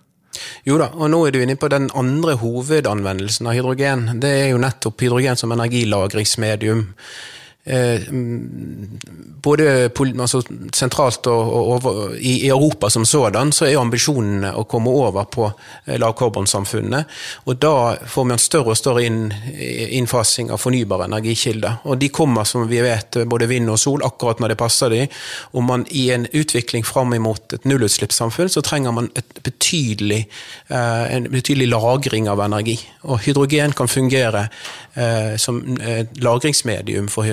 Jo 0.66 0.78
da, 0.80 0.88
og 0.94 1.10
nå 1.12 1.20
er 1.26 1.34
du 1.34 1.40
inne 1.42 1.56
på 1.58 1.70
den 1.70 1.88
andre 1.94 2.34
hovedanvendelsen 2.40 3.46
av 3.50 3.54
hydrogen. 3.54 4.06
Det 4.22 4.32
er 4.42 4.48
jo 4.50 4.62
nettopp 4.62 5.02
hydrogen 5.02 5.38
som 5.38 5.54
energilagringsmedium. 5.54 6.88
Eh, 7.66 8.00
både 9.42 9.90
altså, 10.20 10.42
sentralt 10.76 11.26
og, 11.32 11.52
og, 11.54 11.86
og 11.88 12.16
i, 12.18 12.44
i, 12.44 12.48
Europa 12.48 12.90
som 12.90 13.06
sådan, 13.08 13.52
så 13.56 13.64
er 13.64 13.78
ambisjonene 13.80 14.50
å 14.52 14.66
komme 14.68 14.92
over 14.92 15.24
på 15.32 15.46
eh, 15.48 15.96
lavkarbonsamfunnet. 16.00 17.14
Og 17.48 17.56
da 17.60 17.94
får 18.04 18.26
man 18.28 18.42
større 18.42 18.74
og 18.74 18.76
større 18.76 19.06
inn, 19.08 19.32
innfasing 19.56 20.52
av 20.52 20.60
fornybare 20.60 21.08
energikilder. 21.08 21.80
Og 21.88 21.96
de 22.02 22.10
kommer, 22.12 22.44
som 22.44 22.66
vi 22.68 22.82
vet, 22.84 23.22
både 23.30 23.48
vind 23.48 23.72
og 23.72 23.80
sol, 23.80 24.04
akkurat 24.04 24.44
når 24.44 24.52
det 24.52 24.60
passer 24.60 24.92
de. 24.92 25.00
Og 25.56 25.64
man 25.64 25.86
i 25.88 26.10
en 26.12 26.28
utvikling 26.36 26.84
fram 26.84 27.16
imot 27.16 27.56
et 27.56 27.64
nullutslippssamfunn, 27.68 28.52
så 28.52 28.64
trenger 28.64 28.92
man 28.92 29.08
et 29.16 29.40
betydelig, 29.40 30.26
eh, 30.68 31.16
en 31.16 31.30
betydelig 31.32 31.70
lagring 31.72 32.28
av 32.28 32.44
energi. 32.44 32.76
Og 33.08 33.24
hydrogen 33.24 33.72
kan 33.72 33.88
fungere 33.88 34.48
som 35.42 35.56
lagringsmedium 36.22 37.08
for 37.10 37.26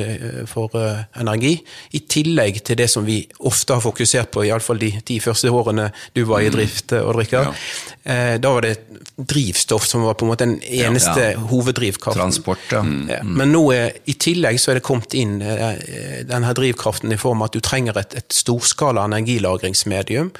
for 0.50 0.74
eh, 0.80 1.04
energi. 1.22 1.54
I 1.98 2.02
tillegg 2.10 2.62
til 2.68 2.78
det 2.80 2.88
som 2.92 3.06
vi 3.08 3.20
ofte 3.48 3.78
har 3.78 3.84
fokusert 3.84 4.32
på, 4.34 4.46
iallfall 4.48 4.82
de 4.82 4.92
ti 5.06 5.20
første 5.24 5.52
årene 5.52 5.90
du 6.16 6.24
var 6.30 6.44
i 6.44 6.50
mm. 6.50 6.56
drift, 6.56 6.94
og 6.98 7.14
Oddrikar. 7.14 7.50
Ja. 7.52 8.38
Da 8.42 8.50
var 8.50 8.66
det 8.66 8.76
drivstoff 9.16 9.86
som 9.86 10.02
var 10.08 10.16
på 10.18 10.26
en 10.26 10.32
måte 10.32 10.48
den 10.48 10.58
eneste 10.66 11.14
ja, 11.20 11.32
ja. 11.36 11.44
hoveddrivkraften. 11.52 12.18
Transport, 12.18 12.64
ja. 12.74 12.82
Mm. 12.82 13.36
Men 13.38 13.54
nå 13.54 13.62
er, 13.76 14.00
i 14.10 14.16
tillegg 14.18 14.58
så 14.62 14.74
er 14.74 14.80
det 14.80 14.86
kommet 14.88 15.14
inn 15.18 15.36
denne 15.38 16.54
drivkraften 16.58 17.14
i 17.14 17.20
form 17.22 17.44
av 17.44 17.52
at 17.52 17.58
du 17.58 17.62
trenger 17.66 18.00
et, 18.02 18.18
et 18.18 18.34
storskala 18.34 19.06
energilagringsmedium. 19.06 20.32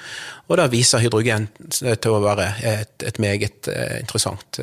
Og 0.50 0.58
da 0.60 0.66
viser 0.72 1.04
hydrogen 1.06 1.48
til 1.70 2.12
å 2.12 2.22
være 2.26 2.48
et, 2.66 2.96
et 3.08 3.22
meget 3.22 3.70
interessant 4.02 4.60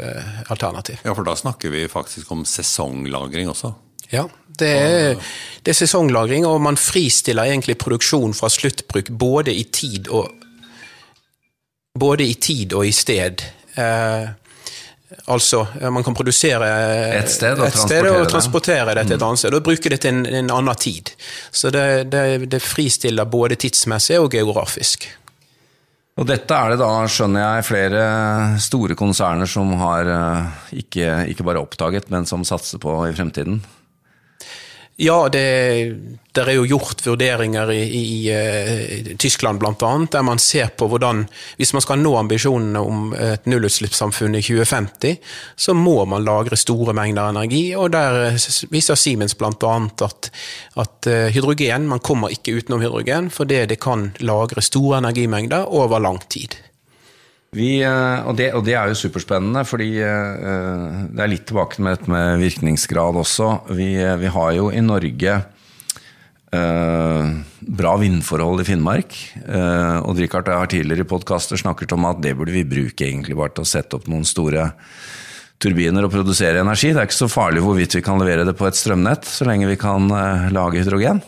alternativ. 0.50 0.98
Ja, 1.06 1.14
for 1.14 1.25
da 1.28 1.38
snakker 1.38 1.72
vi 1.72 1.87
faktisk 1.92 2.34
om 2.34 2.42
sesonglagring 2.48 3.48
også? 3.54 3.76
Ja, 4.12 4.25
det 4.59 4.69
er, 4.69 5.31
det 5.62 5.73
er, 5.73 5.79
sesonglagring, 5.79 6.47
og 6.49 6.61
man 6.65 6.79
fristiller 6.81 7.47
egentlig 7.47 7.79
produksjon 7.79 8.35
fra 8.35 8.50
sluttbruk 8.50 9.12
både 9.15 9.55
i 9.55 9.65
tid 9.71 10.09
og, 10.11 10.33
både 11.99 12.27
i, 12.27 12.35
tid 12.35 12.75
og 12.75 12.88
i 12.88 12.93
sted. 12.95 13.45
Eh, 13.79 14.29
Altså, 15.29 15.67
man 15.88 16.05
kan 16.05 16.15
produsere 16.17 16.67
et 17.17 17.31
sted 17.33 17.57
og, 17.57 17.67
et 17.69 17.77
sted 17.77 18.07
og 18.11 18.27
transportere 18.29 18.93
det 18.97 19.07
til 19.07 19.17
et 19.17 19.23
annet 19.25 19.41
sted. 19.41 19.55
Og 19.57 19.65
bruke 19.65 19.93
det 19.93 20.00
til 20.05 20.12
en, 20.12 20.27
en 20.41 20.50
annen 20.53 20.77
tid. 20.77 21.12
Så 21.50 21.73
det, 21.73 22.11
det, 22.12 22.50
det 22.53 22.61
fristiller 22.61 23.29
både 23.29 23.57
tidsmessig 23.57 24.19
og 24.21 24.29
geografisk. 24.33 25.09
Og 26.19 26.27
dette 26.29 26.53
er 26.53 26.75
det 26.75 26.81
da, 26.81 26.91
skjønner 27.09 27.45
jeg, 27.45 27.67
flere 27.69 28.05
store 28.61 28.97
konserner 28.99 29.49
som 29.49 29.73
har 29.81 30.12
ikke, 30.77 31.23
ikke 31.33 31.47
bare 31.47 31.62
oppdaget, 31.62 32.11
men 32.12 32.29
som 32.29 32.45
satser 32.45 32.83
på 32.83 32.99
i 33.07 33.15
fremtiden? 33.17 33.62
Ja, 35.00 35.28
det, 35.31 35.95
det, 36.35 36.43
er 36.43 36.57
jo 36.57 36.64
gjort 36.67 37.05
vurderinger 37.07 37.71
i, 37.71 37.83
i, 37.87 38.00
i 38.02 38.23
eh, 38.35 39.11
Tyskland 39.14 39.61
bl.a. 39.62 39.90
der 40.11 40.25
man 40.26 40.40
ser 40.43 40.73
på 40.75 40.88
hvordan 40.90 41.21
Hvis 41.55 41.71
man 41.76 41.85
skal 41.85 42.00
nå 42.02 42.17
ambisjonene 42.19 42.83
om 42.83 43.12
et 43.14 43.47
nullutslippssamfunn 43.47 44.35
i 44.35 44.43
2050, 44.43 45.21
så 45.55 45.76
må 45.78 46.02
man 46.11 46.26
lagre 46.26 46.59
store 46.59 46.97
mengder 46.99 47.31
energi. 47.31 47.62
og 47.78 47.93
Der 47.95 48.35
viser 48.75 48.99
Siemens 48.99 49.38
bl.a. 49.38 49.76
At, 50.09 50.33
at 50.75 51.07
eh, 51.07 51.31
hydrogen, 51.31 51.87
man 51.87 52.02
kommer 52.02 52.35
ikke 52.35 52.59
utenom 52.59 52.83
hydrogen 52.83 53.31
fordi 53.31 53.69
det 53.71 53.78
kan 53.78 54.11
lagre 54.19 54.67
store 54.67 54.99
energimengder 54.99 55.71
over 55.71 56.02
lang 56.02 56.19
tid. 56.26 56.59
Vi, 57.57 57.78
eh, 57.81 58.26
og, 58.28 58.35
det, 58.37 58.50
og, 58.52 58.64
det, 58.67 58.75
er 58.76 58.90
jo 58.90 58.99
superspennende, 58.99 59.62
fordi 59.64 59.93
uh, 60.05 61.07
det 61.09 61.23
er 61.25 61.31
litt 61.33 61.47
tilbake 61.49 61.81
med 61.81 61.97
dette 61.97 62.12
med 62.12 62.43
virkningsgrad 62.43 63.17
også. 63.23 63.52
Vi, 63.73 63.95
eh, 63.97 64.19
vi 64.21 64.33
har 64.35 64.50
jo 64.59 64.69
i 64.69 64.83
Norge 64.85 65.37
eh, 66.52 67.31
bra 67.81 67.95
vindforhold 68.02 68.61
i 68.61 68.67
Finnmark. 68.69 69.17
Eh, 69.47 69.97
og 70.02 70.21
Richard 70.21 70.50
har 70.52 70.69
tidligere 70.69 71.07
i 71.07 71.09
podkaster 71.09 71.61
snakket 71.61 71.97
om 71.97 72.05
at 72.11 72.21
det 72.25 72.35
burde 72.37 72.52
vi 72.52 72.69
bruke 72.69 73.09
egentlig 73.09 73.38
bare 73.38 73.57
til 73.57 73.64
å 73.64 73.73
sette 73.73 73.97
opp 73.97 74.12
noen 74.12 74.28
store 74.28 74.69
turbiner 75.59 76.05
og 76.05 76.12
produsere 76.12 76.61
energi. 76.61 76.93
Det 76.93 77.00
er 77.00 77.09
ikke 77.09 77.23
så 77.23 77.33
farlig 77.33 77.64
hvorvidt 77.64 77.97
vi 77.97 78.05
kan 78.05 78.21
levere 78.21 78.45
det 78.47 78.55
på 78.61 78.69
et 78.69 78.76
strømnett, 78.78 79.25
så 79.25 79.49
lenge 79.49 79.73
vi 79.73 79.81
kan 79.81 80.05
lage 80.52 80.85
hydrogen. 80.85 81.25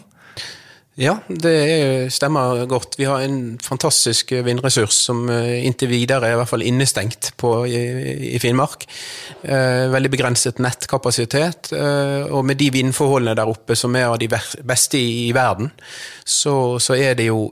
Ja, 1.00 1.14
det 1.28 2.12
stemmer 2.12 2.66
godt. 2.68 2.98
Vi 2.98 3.06
har 3.08 3.22
en 3.24 3.54
fantastisk 3.64 4.34
vindressurs 4.44 4.98
som 5.06 5.22
eh, 5.32 5.62
inntil 5.64 5.88
videre 5.88 6.28
er 6.28 6.34
i 6.34 6.36
hvert 6.36 6.50
fall 6.50 6.64
innestengt 6.66 7.30
på, 7.40 7.54
i, 7.64 8.36
Finnmark. 8.42 8.84
Eh, 9.40 9.86
veldig 9.94 10.10
begrenset 10.12 10.60
nettkapasitet. 10.60 11.70
Eh, 11.72 12.28
og 12.28 12.44
med 12.44 12.60
de 12.60 12.68
vindforholdene 12.74 13.32
der 13.38 13.48
oppe 13.48 13.78
som 13.80 13.96
er 13.96 14.10
av 14.10 14.18
de 14.20 14.28
beste 14.28 15.00
i, 15.00 15.30
verden, 15.32 15.72
så, 16.20 16.76
så, 16.76 16.98
er 17.00 17.16
det 17.16 17.30
jo 17.30 17.46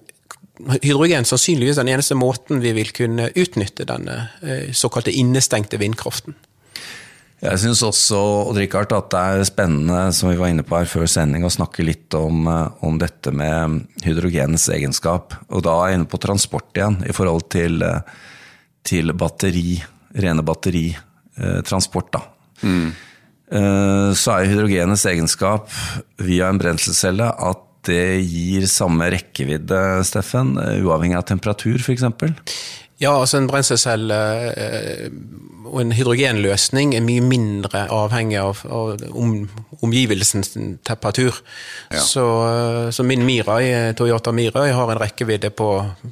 hydrogen 0.83 1.25
sannsynligvis 1.25 1.81
den 1.81 1.89
eneste 1.95 2.19
måten 2.21 2.61
vi 2.61 2.75
vil 2.77 2.93
kunne 2.93 3.31
utnytte 3.33 3.89
denne 3.89 4.27
såkalte 4.77 5.15
innestengte 5.15 5.81
vindkraften. 5.81 6.37
Jeg 7.39 7.61
syns 7.63 7.85
også 7.87 8.21
Richard, 8.57 8.91
at 8.97 9.13
det 9.13 9.19
er 9.21 9.45
spennende 9.47 9.99
som 10.17 10.33
vi 10.33 10.39
var 10.41 10.51
inne 10.51 10.65
på 10.67 10.75
her 10.75 10.89
før 10.91 11.07
sending, 11.11 11.45
å 11.47 11.53
snakke 11.55 11.87
litt 11.87 12.15
om, 12.19 12.49
eh, 12.51 12.71
om 12.83 12.99
dette 12.99 13.31
med 13.31 13.85
hydrogenens 14.03 14.67
egenskap. 14.75 15.37
Og 15.47 15.63
da 15.63 15.77
er 15.79 15.93
jeg 15.93 16.01
inne 16.01 16.11
på 16.11 16.19
transport 16.19 16.75
igjen, 16.75 16.99
i 17.07 17.15
forhold 17.15 17.49
til, 17.55 17.83
eh, 17.83 18.01
til 18.83 19.13
batteri, 19.13 19.81
rene 20.19 20.43
batteritransport. 20.43 22.11
da. 22.11 22.23
Mm. 22.63 22.93
Så 23.49 24.29
er 24.29 24.45
hydrogenens 24.45 25.07
egenskap 25.07 25.71
via 26.19 26.51
en 26.51 26.59
brenselcelle 26.59 27.33
at 27.33 27.63
det 27.85 28.21
gir 28.29 28.67
samme 28.67 29.09
rekkevidde, 29.11 30.05
Steffen, 30.05 30.59
uavhengig 30.85 31.17
av 31.17 31.25
temperatur 31.25 31.79
f.eks.? 31.79 32.05
Ja, 32.99 33.13
altså 33.15 33.39
en 33.39 33.47
brenselcelle 33.51 34.19
eh, 34.59 35.11
og 35.69 35.81
en 35.83 35.93
hydrogenløsning 35.93 36.95
er 36.97 37.05
mye 37.05 37.23
mindre 37.25 37.85
avhengig 37.93 38.39
av, 38.41 38.63
av 38.73 39.03
om, 39.13 39.35
omgivelsens 39.85 40.55
temperatur. 40.87 41.37
Ja. 41.93 42.03
Så, 42.03 42.25
eh, 42.49 42.91
så, 42.95 43.07
min 43.07 43.25
Mirai, 43.27 43.95
Toyota 43.99 44.33
Mirai 44.35 44.71
har 44.75 44.93
en 44.93 45.01
rekkevidde 45.01 45.51
på 45.55 45.71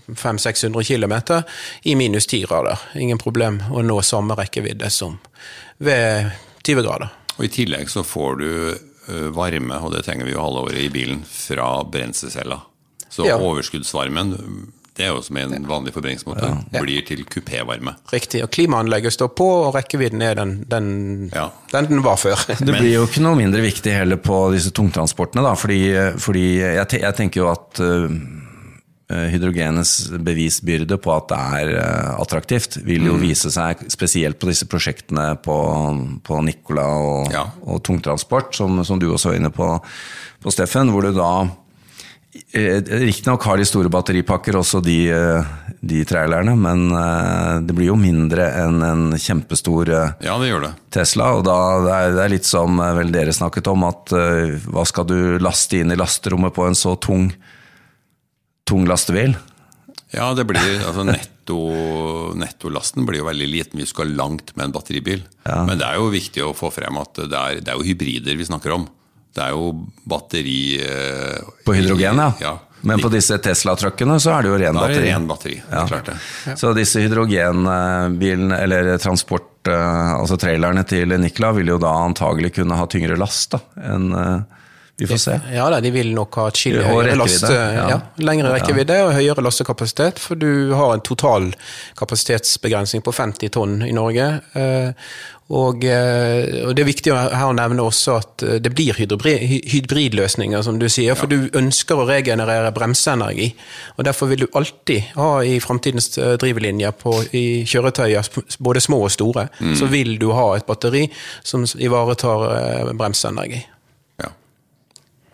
500-600 0.08 0.86
km 0.86 1.16
i 1.82 1.96
minus 1.98 2.26
10 2.26 2.46
grader. 2.46 2.86
Ingen 2.94 3.18
problem 3.22 3.62
å 3.72 3.82
nå 3.82 4.00
samme 4.06 4.36
rekkevidde 4.38 4.90
som 4.92 5.18
ved 5.78 6.30
20 6.66 6.86
grader. 6.86 7.12
Og 7.36 7.48
I 7.48 7.52
tillegg 7.52 7.90
så 7.92 8.04
får 8.06 8.40
du 8.40 8.50
eh, 8.72 9.28
varme, 9.34 9.82
og 9.82 9.92
det 9.96 10.06
trenger 10.06 10.28
vi 10.28 10.36
jo 10.36 10.44
halve 10.44 10.68
året 10.68 10.86
i 10.86 10.92
bilen, 10.92 11.24
fra 11.26 11.80
brenselcella. 11.84 12.62
Så 13.08 13.24
ja. 13.24 13.36
overskuddsvarmen 13.40 14.34
det 14.96 15.04
er 15.04 15.12
jo 15.12 15.20
som 15.24 15.36
en 15.36 15.66
vanlig 15.68 15.92
forbrenningsmåte. 15.92 16.48
Ja. 16.72 16.80
Blir 16.80 17.04
til 17.04 17.20
kupévarme. 17.28 17.96
Riktig. 18.12 18.40
Og 18.46 18.50
klimaanlegget 18.54 19.12
står 19.12 19.28
på, 19.36 19.48
og 19.66 19.74
rekkevidden 19.76 20.24
er 20.24 20.38
den 20.38 20.54
den, 20.64 20.88
ja. 21.34 21.50
den, 21.72 21.90
den 21.90 22.00
var 22.04 22.16
før. 22.20 22.40
Det 22.48 22.72
blir 22.72 22.94
jo 22.94 23.04
ikke 23.04 23.24
noe 23.24 23.36
mindre 23.36 23.60
viktig 23.64 23.92
heller 23.92 24.20
på 24.20 24.46
disse 24.54 24.72
tungtransportene, 24.76 25.44
da. 25.44 25.52
Fordi, 25.58 25.80
fordi 26.22 26.46
jeg, 26.62 26.88
jeg, 27.02 27.16
tenker 27.18 27.42
jo 27.42 27.50
at 27.52 27.82
uh, 27.82 28.08
hydrogenets 29.34 29.92
bevisbyrde 30.16 30.96
på 31.02 31.12
at 31.12 31.28
det 31.34 31.42
er 31.60 31.74
uh, 31.76 32.16
attraktivt, 32.22 32.80
vil 32.86 33.10
jo 33.10 33.18
mm. 33.18 33.22
vise 33.26 33.52
seg 33.52 33.84
spesielt 33.92 34.40
på 34.40 34.48
disse 34.48 34.68
prosjektene 34.70 35.28
på, 35.44 35.58
på 36.24 36.40
Nicola 36.48 36.88
og, 37.04 37.36
ja. 37.36 37.44
og 37.68 37.84
tungtransport, 37.84 38.56
som, 38.56 38.80
som, 38.80 39.02
du 39.02 39.10
også 39.12 39.34
var 39.34 39.40
inne 39.42 39.52
på, 39.52 39.70
på 40.40 40.56
Steffen, 40.56 40.94
hvor 40.94 41.04
du 41.04 41.12
da 41.20 41.30
riktignok 42.52 43.46
har 43.48 43.60
de 43.60 43.66
store 43.68 43.90
batteripakker, 43.92 44.58
også 44.58 44.80
de, 44.84 44.96
eh, 45.14 45.50
de 45.80 46.02
trailerne, 46.08 46.54
men 46.58 46.86
eh, 46.90 47.52
det 47.66 47.76
blir 47.76 47.90
jo 47.90 47.98
mindre 48.00 48.48
enn 48.62 48.84
en 48.86 49.04
kjempestor 49.18 49.92
ja, 49.92 50.38
det 50.42 50.52
det. 50.64 50.72
Tesla. 50.98 51.32
Og 51.38 51.44
da, 51.48 51.56
det, 51.84 51.96
er, 51.96 52.14
det 52.16 52.24
er 52.24 52.34
litt 52.36 52.48
som 52.48 52.80
vel 53.00 53.12
dere 53.14 53.34
snakket 53.36 53.72
om, 53.72 53.84
at 53.88 54.14
hva 54.66 54.86
skal 54.88 55.08
du 55.10 55.18
laste 55.42 55.82
inn 55.82 55.92
i 55.94 55.98
lasterommet 55.98 56.54
på 56.56 56.66
en 56.68 56.78
så 56.78 56.96
tung, 57.00 57.30
tung 58.68 58.88
lastebil? 58.88 59.36
Ja, 60.14 60.30
det 60.34 60.46
blir, 60.48 60.62
altså 60.86 61.04
netto, 61.06 61.56
Nettolasten 62.38 63.06
blir 63.06 63.20
jo 63.20 63.28
veldig 63.28 63.46
liten 63.50 63.80
hvis 63.80 63.90
du 63.90 63.96
skal 63.96 64.14
langt 64.18 64.54
med 64.56 64.68
en 64.68 64.74
batteribil. 64.74 65.24
Ja. 65.46 65.62
Men 65.66 65.80
det 65.80 65.88
er 65.88 65.98
jo 66.00 66.12
viktig 66.12 66.44
å 66.46 66.54
få 66.56 66.70
frem 66.74 66.98
at 67.00 67.18
det 67.18 67.36
er, 67.36 67.60
det 67.62 67.72
er 67.72 67.78
jo 67.78 67.86
hybrider 67.86 68.38
vi 68.38 68.46
snakker 68.48 68.74
om. 68.78 68.86
Det 69.36 69.44
er 69.44 69.52
jo 69.52 69.72
batteri 70.08 70.60
eh, 70.80 71.42
På 71.66 71.74
hydrogen, 71.76 72.22
ja. 72.24 72.32
ja. 72.40 72.54
Men 72.86 73.02
på 73.02 73.08
disse 73.10 73.38
Tesla-truckene 73.42 74.18
så 74.22 74.36
er 74.36 74.44
det 74.44 74.50
jo 74.52 74.58
ren 74.60 74.76
batteri. 74.78 74.98
Det 75.00 75.08
er 75.08 75.16
ren 75.16 75.28
batteri, 75.28 75.54
ja. 75.58 75.84
klart 75.90 76.10
det. 76.10 76.16
Ja. 76.46 76.56
Så 76.60 76.72
disse 76.76 77.02
hydrogenbilene, 77.02 78.60
eller 78.62 78.92
transport, 79.02 79.66
eh, 79.68 80.12
altså 80.14 80.38
trailerne 80.40 80.84
til 80.88 81.16
Nikla, 81.20 81.50
vil 81.56 81.74
jo 81.74 81.80
da 81.82 81.96
antagelig 82.04 82.54
kunne 82.60 82.78
ha 82.78 82.86
tyngre 82.90 83.18
last 83.18 83.56
da, 83.56 83.62
enn 83.90 84.12
eh, 84.14 84.62
vi 84.96 85.04
får 85.06 85.18
se. 85.20 85.34
Ja, 85.52 85.66
de 85.80 85.90
vil 85.92 86.14
nok 86.16 86.38
ha 86.40 86.46
atskillig 86.48 86.80
høyere 86.86 87.18
last. 87.20 87.44
ja. 87.52 87.88
ja. 87.90 87.98
lengre 88.24 88.54
rekkevidde 88.54 88.94
og 89.04 89.10
høyere 89.12 89.42
lastekapasitet, 89.44 90.22
for 90.22 90.40
du 90.40 90.72
har 90.72 90.94
en 90.94 91.04
total 91.04 91.50
kapasitetsbegrensning 92.00 93.04
på 93.04 93.12
50 93.12 93.52
tonn 93.52 93.82
i 93.84 93.92
Norge. 93.92 94.30
Og, 95.46 95.84
eh, 95.84 96.66
og, 96.66 96.74
Det 96.74 96.82
er 96.82 96.88
viktig 96.88 97.12
her 97.14 97.46
å 97.46 97.54
nevne 97.54 97.84
også 97.86 98.16
at 98.18 98.42
eh, 98.42 98.56
det 98.58 98.72
blir 98.74 98.96
hybridløsninger, 98.98 100.62
som 100.66 100.80
du 100.80 100.88
sier. 100.90 101.14
For 101.14 101.30
du 101.30 101.46
ønsker 101.54 102.02
å 102.02 102.06
regenerere 102.08 102.72
bremseenergi. 102.74 103.52
og 103.96 104.04
Derfor 104.08 104.32
vil 104.32 104.42
du 104.42 104.46
alltid 104.58 105.12
ha 105.14 105.44
i 105.46 105.60
framtidens 105.62 106.18
eh, 106.18 106.34
drivlinjer 106.42 106.96
på, 106.98 107.14
i 107.30 107.62
kjøretøyer, 107.62 108.26
både 108.58 108.82
små 108.82 109.04
og 109.06 109.14
store, 109.14 109.46
mm. 109.60 109.76
så 109.78 109.90
vil 109.92 110.16
du 110.18 110.32
ha 110.34 110.48
et 110.56 110.66
batteri 110.66 111.06
som 111.46 111.62
ivaretar 111.62 112.90
bremseenergi. 112.98 113.62
Ja. 114.24 114.32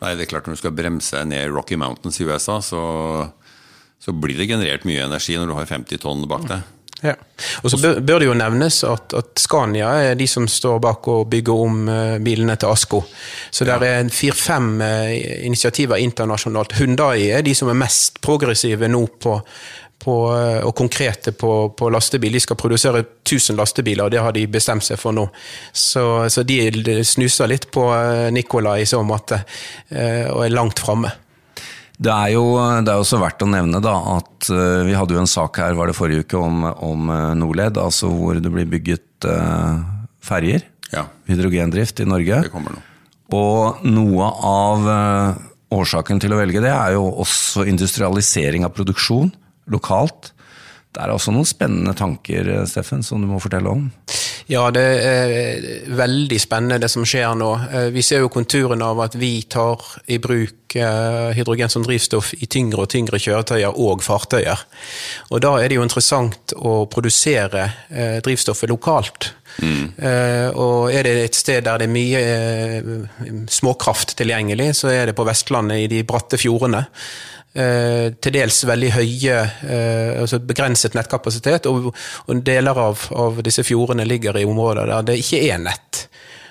Nei, 0.05 0.13
det 0.19 0.27
er 0.27 0.33
klart 0.35 0.47
Når 0.47 0.59
du 0.59 0.61
skal 0.61 0.77
bremse 0.77 1.25
ned 1.25 1.49
Rocky 1.57 1.81
Mountains 1.81 2.21
i 2.21 2.29
USA, 2.29 2.61
så, 2.61 2.85
så 3.97 4.13
blir 4.13 4.37
det 4.37 4.51
generert 4.53 4.85
mye 4.85 5.09
energi 5.09 5.41
når 5.41 5.49
du 5.49 5.57
har 5.57 5.73
50 5.73 6.05
tonn 6.05 6.29
bak 6.29 6.49
deg. 6.53 6.69
Ja. 7.03 7.17
Og 7.63 7.71
så 7.71 7.79
bør 8.01 8.23
det 8.23 8.29
jo 8.29 8.35
nevnes 8.39 8.79
at, 8.87 9.15
at, 9.19 9.31
Scania 9.43 9.91
er 10.07 10.19
de 10.19 10.27
som 10.31 10.47
står 10.49 10.79
bak 10.83 11.09
å 11.11 11.23
bygge 11.27 11.55
om 11.65 11.81
uh, 11.91 12.19
bilene 12.23 12.55
til 12.55 12.71
Asko. 12.71 13.03
Så 13.51 13.67
det 13.67 13.79
er 13.83 14.11
fire-fem 14.15 14.69
uh, 14.79 15.15
initiativer 15.49 15.99
internasjonalt. 15.99 16.77
Hundai 16.79 17.33
er 17.35 17.43
de 17.43 17.57
som 17.59 17.73
er 17.73 17.81
mest 17.81 18.21
progressive 18.23 18.87
nå 18.87 19.03
på, 19.19 19.35
på, 20.05 20.17
uh, 20.31 20.61
og 20.63 20.77
konkrete 20.79 21.35
på, 21.35 21.57
på, 21.75 21.91
lastebil. 21.91 22.39
De 22.39 22.45
skal 22.47 22.61
produsere 22.63 23.03
1000 23.03 23.59
lastebiler, 23.59 24.07
og 24.07 24.15
det 24.15 24.23
har 24.23 24.39
de 24.39 24.47
bestemt 24.47 24.87
seg 24.87 25.03
for 25.03 25.19
nå. 25.19 25.27
Så, 25.75 26.07
så 26.31 26.47
de 26.47 26.61
snuser 27.03 27.51
litt 27.51 27.67
på 27.75 27.89
Nicolai 28.31 28.85
i 28.85 28.89
så 28.89 29.03
måte, 29.03 29.43
og 29.91 30.47
er 30.47 30.55
langt 30.55 30.87
framme. 30.87 31.11
Det 32.03 32.11
er 32.11 32.33
jo 32.35 32.45
det 32.83 32.91
er 32.91 32.99
også 32.99 33.21
verdt 33.23 33.45
å 33.45 33.51
nevne 33.51 33.79
da, 33.83 33.95
at 34.17 34.49
uh, 34.51 34.83
vi 34.87 34.97
hadde 34.97 35.15
jo 35.15 35.23
en 35.23 35.31
sak 35.31 35.61
her 35.63 35.77
var 35.79 35.91
det 35.91 35.95
forrige 35.95 36.27
uke 36.27 36.41
om, 36.41 36.65
om 36.67 37.13
uh, 37.13 37.31
Norled, 37.39 37.79
altså 37.79 38.11
hvor 38.11 38.39
det 38.43 38.51
blir 38.51 38.67
bygget 38.71 39.29
uh, 39.29 39.79
ferjer. 40.25 40.67
Ja. 40.93 41.07
Hydrogendrift 41.31 42.03
i 42.03 42.09
Norge. 42.09 42.43
Det 42.49 42.53
kommer 42.53 42.75
nå. 42.75 42.83
Og 43.39 43.85
noe 43.87 44.29
av 44.49 44.89
uh, 44.89 45.41
årsaken 45.73 46.21
til 46.21 46.35
å 46.35 46.41
velge 46.43 46.65
det 46.65 46.73
er 46.75 46.97
jo 46.97 47.07
også 47.23 47.69
industrialisering 47.71 48.67
av 48.67 48.75
produksjon 48.75 49.31
lokalt. 49.73 50.33
Det 50.93 51.01
er 51.01 51.15
også 51.15 51.33
noen 51.33 51.49
spennende 51.49 51.95
tanker, 51.97 52.51
Steffen, 52.69 53.07
som 53.07 53.23
du 53.23 53.31
må 53.31 53.39
fortelle 53.41 53.71
om? 53.71 53.87
Ja, 54.51 54.65
det 54.75 54.83
er 54.83 55.67
veldig 55.97 56.39
spennende 56.41 56.81
det 56.83 56.91
som 56.93 57.05
skjer 57.07 57.35
nå. 57.39 57.51
Eh, 57.71 57.89
vi 57.95 58.03
ser 58.05 58.25
jo 58.25 58.31
konturen 58.33 58.83
av 58.85 59.01
at 59.05 59.17
vi 59.19 59.35
tar 59.51 59.83
i 60.11 60.19
bruk 60.23 60.77
eh, 60.77 61.31
hydrogen 61.37 61.71
som 61.73 61.85
drivstoff 61.87 62.33
i 62.39 62.49
tyngre 62.51 62.85
og 62.85 62.91
tyngre 62.93 63.21
kjøretøyer 63.23 63.79
og 63.79 64.03
fartøyer. 64.05 64.65
Og 65.31 65.43
da 65.45 65.55
er 65.61 65.71
det 65.71 65.79
jo 65.79 65.87
interessant 65.87 66.57
å 66.59 66.83
produsere 66.91 67.69
eh, 67.91 68.19
drivstoffet 68.25 68.73
lokalt. 68.73 69.33
Mm. 69.61 69.99
Og 70.57 70.95
er 70.97 71.05
det 71.05 71.11
et 71.27 71.37
sted 71.37 71.67
der 71.67 71.83
det 71.83 71.85
er 71.85 71.93
mye 71.93 73.41
småkraft 73.53 74.15
tilgjengelig, 74.17 74.71
så 74.79 74.89
er 74.89 75.11
det 75.11 75.15
på 75.19 75.27
Vestlandet 75.29 75.83
i 75.83 75.91
de 75.93 75.99
bratte 76.09 76.41
fjordene. 76.41 76.87
Eh, 77.53 78.15
til 78.17 78.33
dels 78.33 78.63
veldig 78.65 78.91
høye, 78.95 79.41
eh, 79.69 80.21
altså 80.23 80.39
begrenset 80.41 80.95
nettkapasitet, 80.97 81.67
og, 81.69 81.91
og 81.93 82.39
deler 82.47 82.79
av, 82.81 83.03
av, 83.13 83.43
disse 83.45 83.61
fjordene 83.69 84.07
ligger 84.09 84.39
i 84.41 84.47
områder 84.49 84.89
der 84.89 85.11
det 85.11 85.19
ikke 85.21 85.43
er 85.51 85.61
nett. 85.61 86.07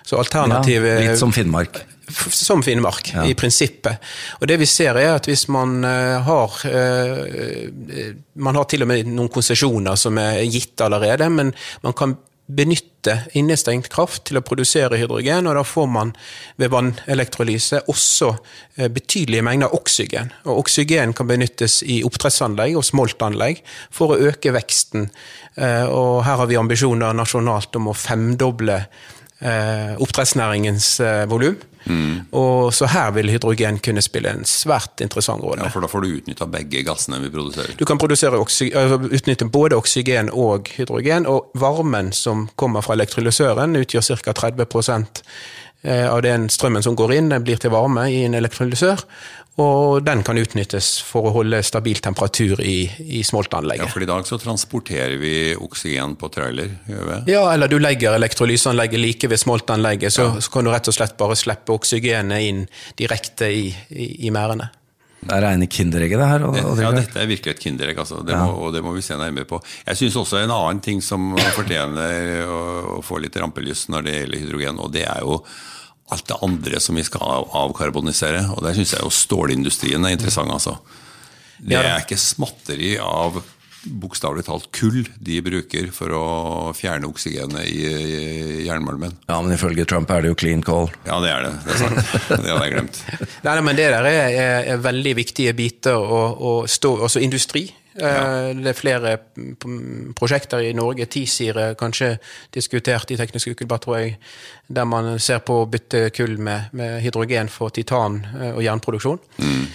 Så 0.06 0.20
alternativet 0.22 1.00
ja, 1.00 1.08
Litt 1.10 1.22
som 1.22 1.34
Finnmark? 1.34 1.82
Som 2.12 2.62
Finnmark, 2.62 3.14
ja. 3.16 3.26
i 3.26 3.34
prinsippet. 3.34 3.98
Og 4.42 4.46
det 4.50 4.60
vi 4.62 4.68
ser 4.70 5.00
er 5.00 5.16
at 5.16 5.30
hvis 5.30 5.48
man 5.54 5.80
uh, 5.86 6.20
har 6.26 6.58
Man 8.34 8.58
har 8.58 8.66
til 8.68 8.84
og 8.84 8.90
med 8.90 9.08
noen 9.08 9.30
konsesjoner 9.32 9.96
som 9.96 10.18
er 10.20 10.42
gitt 10.44 10.82
allerede, 10.84 11.30
men 11.32 11.54
man 11.86 11.96
kan 11.98 12.18
benytte 12.56 13.18
innestengt 13.38 13.90
kraft 13.94 14.26
til 14.30 14.40
å 14.40 14.44
produsere 14.46 15.00
hydrogen, 15.00 15.48
og 15.50 15.58
da 15.58 15.64
får 15.66 15.88
man 15.92 16.14
ved 16.62 16.72
vannelektrolyse 16.74 17.84
også 17.92 18.32
eh, 18.78 18.90
betydelige 18.94 19.46
mengder 19.46 19.74
oksygen. 19.78 20.34
Og 20.46 20.64
oksygen 20.66 21.16
kan 21.18 21.30
benyttes 21.30 21.82
i 21.84 22.02
oppdrettsanlegg 22.08 22.78
og 22.80 22.86
smoltanlegg 22.88 23.64
for 23.94 24.14
å 24.14 24.32
øke 24.32 24.54
veksten. 24.56 25.10
Eh, 25.56 25.88
og 25.88 26.22
her 26.28 26.44
har 26.44 26.52
vi 26.52 26.60
ambisjoner 26.60 27.18
nasjonalt 27.18 27.76
om 27.80 27.92
å 27.92 27.98
femdoble 27.98 28.80
eh, 28.82 29.98
oppdrettsnæringens 29.98 30.94
volum. 31.32 31.60
Mm. 31.86 32.28
Og 32.38 32.74
Så 32.74 32.86
her 32.86 33.12
vil 33.12 33.30
hydrogen 33.30 33.80
kunne 33.84 34.02
spille 34.02 34.30
en 34.30 34.46
svært 34.46 35.02
interessant 35.02 35.44
rolle. 35.44 35.66
Ja, 35.66 35.70
For 35.74 35.82
da 35.82 35.90
får 35.92 36.02
du 36.06 36.18
utnytta 36.20 36.48
begge 36.52 36.84
gassene 36.88 37.20
vi 37.24 37.32
produserer? 37.34 37.76
Du 37.78 37.86
kan 37.86 38.00
altså 38.02 39.00
utnytte 39.12 39.46
både 39.46 39.76
oksygen 39.76 40.30
og 40.34 40.70
hydrogen, 40.78 41.26
og 41.26 41.52
varmen 41.54 42.12
som 42.12 42.50
kommer 42.56 42.82
fra 42.82 42.94
elektrolysøren 42.94 43.76
utgjør 43.76 44.22
ca. 44.22 44.34
30 44.34 44.62
eh, 44.62 44.68
av 45.82 46.20
den 46.22 46.44
strømmen 46.54 46.84
som 46.86 46.94
går 46.94 47.16
inn, 47.16 47.30
den 47.32 47.42
blir 47.42 47.58
til 47.58 47.72
varme 47.74 48.04
i 48.12 48.20
en 48.28 48.36
elektrolysør. 48.38 49.02
Og 49.60 50.00
den 50.06 50.22
kan 50.24 50.40
utnyttes 50.40 50.94
for 51.04 51.28
å 51.28 51.34
holde 51.36 51.60
stabil 51.66 52.00
temperatur 52.04 52.62
i, 52.64 52.86
i 53.20 53.20
smoltanlegget. 53.28 53.84
Ja, 53.84 53.92
for 53.92 54.06
i 54.06 54.08
dag 54.08 54.28
så 54.28 54.40
transporterer 54.40 55.18
vi 55.20 55.34
oksygen 55.60 56.16
på 56.20 56.30
trailer, 56.32 56.72
gjør 56.88 57.10
vi? 57.10 57.18
Ja, 57.34 57.44
eller 57.52 57.72
du 57.72 57.76
legger 57.82 58.16
elektrolyseanlegget 58.16 59.04
like 59.04 59.32
ved 59.32 59.42
smoltanlegget, 59.44 60.16
så, 60.16 60.30
ja. 60.30 60.44
så, 60.46 60.54
kan 60.54 60.68
du 60.68 60.72
rett 60.72 60.88
og 60.88 60.96
slett 60.96 61.18
bare 61.20 61.36
slippe 61.40 61.76
oksygenet 61.76 62.48
inn 62.48 62.64
direkte 63.00 63.52
i, 63.52 63.68
i, 63.92 64.08
i 64.30 64.32
merdene. 64.34 64.72
Det 65.22 65.36
er 65.36 65.44
rene 65.46 65.68
kinderegget, 65.70 66.18
det 66.18 66.28
her? 66.32 66.44
Og, 66.48 66.56
og 66.72 66.80
ja, 66.82 66.90
dette 66.96 67.20
er 67.22 67.30
virkelig 67.30 67.54
et 67.54 67.62
kinderegg, 67.62 68.00
altså. 68.02 68.24
det 68.26 68.34
ja. 68.34 68.42
må, 68.42 68.56
og 68.66 68.74
det 68.74 68.82
må 68.82 68.94
vi 68.96 69.04
se 69.06 69.18
nærmere 69.20 69.46
på. 69.50 69.60
Jeg 69.86 70.00
syns 70.00 70.18
også 70.18 70.40
en 70.40 70.54
annen 70.56 70.82
ting 70.82 71.04
som 71.06 71.36
fortjener 71.54 72.42
å, 72.48 72.62
å 72.98 73.04
få 73.06 73.22
litt 73.22 73.38
rampelys 73.38 73.86
når 73.94 74.08
det 74.08 74.16
gjelder 74.18 74.44
hydrogen, 74.46 74.82
og 74.82 74.96
det 74.96 75.06
er 75.06 75.22
jo 75.22 75.38
alt 76.12 76.28
det 76.28 76.40
andre 76.44 76.82
som 76.84 76.98
vi 76.98 77.06
skal 77.06 77.46
avkarbonisere. 77.62 78.48
Og 78.56 78.66
der 78.66 78.76
syns 78.76 78.96
jeg 78.96 79.06
jo 79.06 79.14
stålindustrien 79.14 80.10
er 80.10 80.18
interessant, 80.18 80.52
altså. 80.52 80.80
Det 81.62 81.78
er 81.78 82.02
ikke 82.02 82.18
smatteri 82.18 82.96
av 82.98 83.38
bokstavelig 83.86 84.46
talt 84.48 84.70
kull 84.76 85.04
de 85.18 85.40
bruker 85.46 85.90
for 85.96 86.14
å 86.14 86.24
fjerne 86.78 87.10
oksygenet 87.10 87.66
i 87.66 88.66
jernmalmen. 88.68 89.16
Ja, 89.28 89.40
men 89.42 89.56
ifølge 89.56 89.88
Trump 89.90 90.12
er 90.14 90.24
det 90.24 90.34
jo 90.34 90.40
clean 90.40 90.64
coal. 90.66 90.90
Ja, 91.08 91.20
det 91.24 91.34
er 91.34 91.48
det. 91.48 91.54
Det 91.66 91.76
er 91.76 91.82
sant. 91.82 92.16
Det 92.30 92.40
hadde 92.40 92.66
jeg 92.68 92.76
glemt. 92.76 93.04
Nei, 93.48 93.58
men 93.66 93.80
Det 93.80 93.90
der 93.92 94.10
er, 94.10 94.24
er, 94.30 94.72
er 94.76 94.84
veldig 94.86 95.16
viktige 95.18 95.54
biter. 95.58 95.98
Og, 95.98 96.42
og 96.42 96.72
stå, 96.72 96.96
også 97.08 97.24
industri 97.26 97.68
ja. 97.94 98.08
Eh, 98.08 98.56
det 98.56 98.72
er 98.72 98.78
flere 98.78 99.16
prosjekter 100.16 100.64
i 100.64 100.74
Norge. 100.78 101.08
TiZir 101.12 101.58
er 101.60 101.78
kanskje 101.80 102.14
diskutert 102.56 103.12
i 103.12 103.18
Teknisk 103.20 103.52
Ukeblad, 103.52 103.84
tror 103.84 104.00
jeg, 104.00 104.18
der 104.72 104.88
man 104.88 105.18
ser 105.20 105.42
på 105.44 105.62
å 105.64 105.70
bytte 105.70 106.08
kull 106.16 106.38
med, 106.40 106.72
med 106.78 107.02
hydrogen 107.04 107.52
for 107.52 107.74
titan- 107.76 108.22
eh, 108.40 108.54
og 108.56 108.64
jernproduksjon. 108.64 109.20
Mm. 109.44 109.66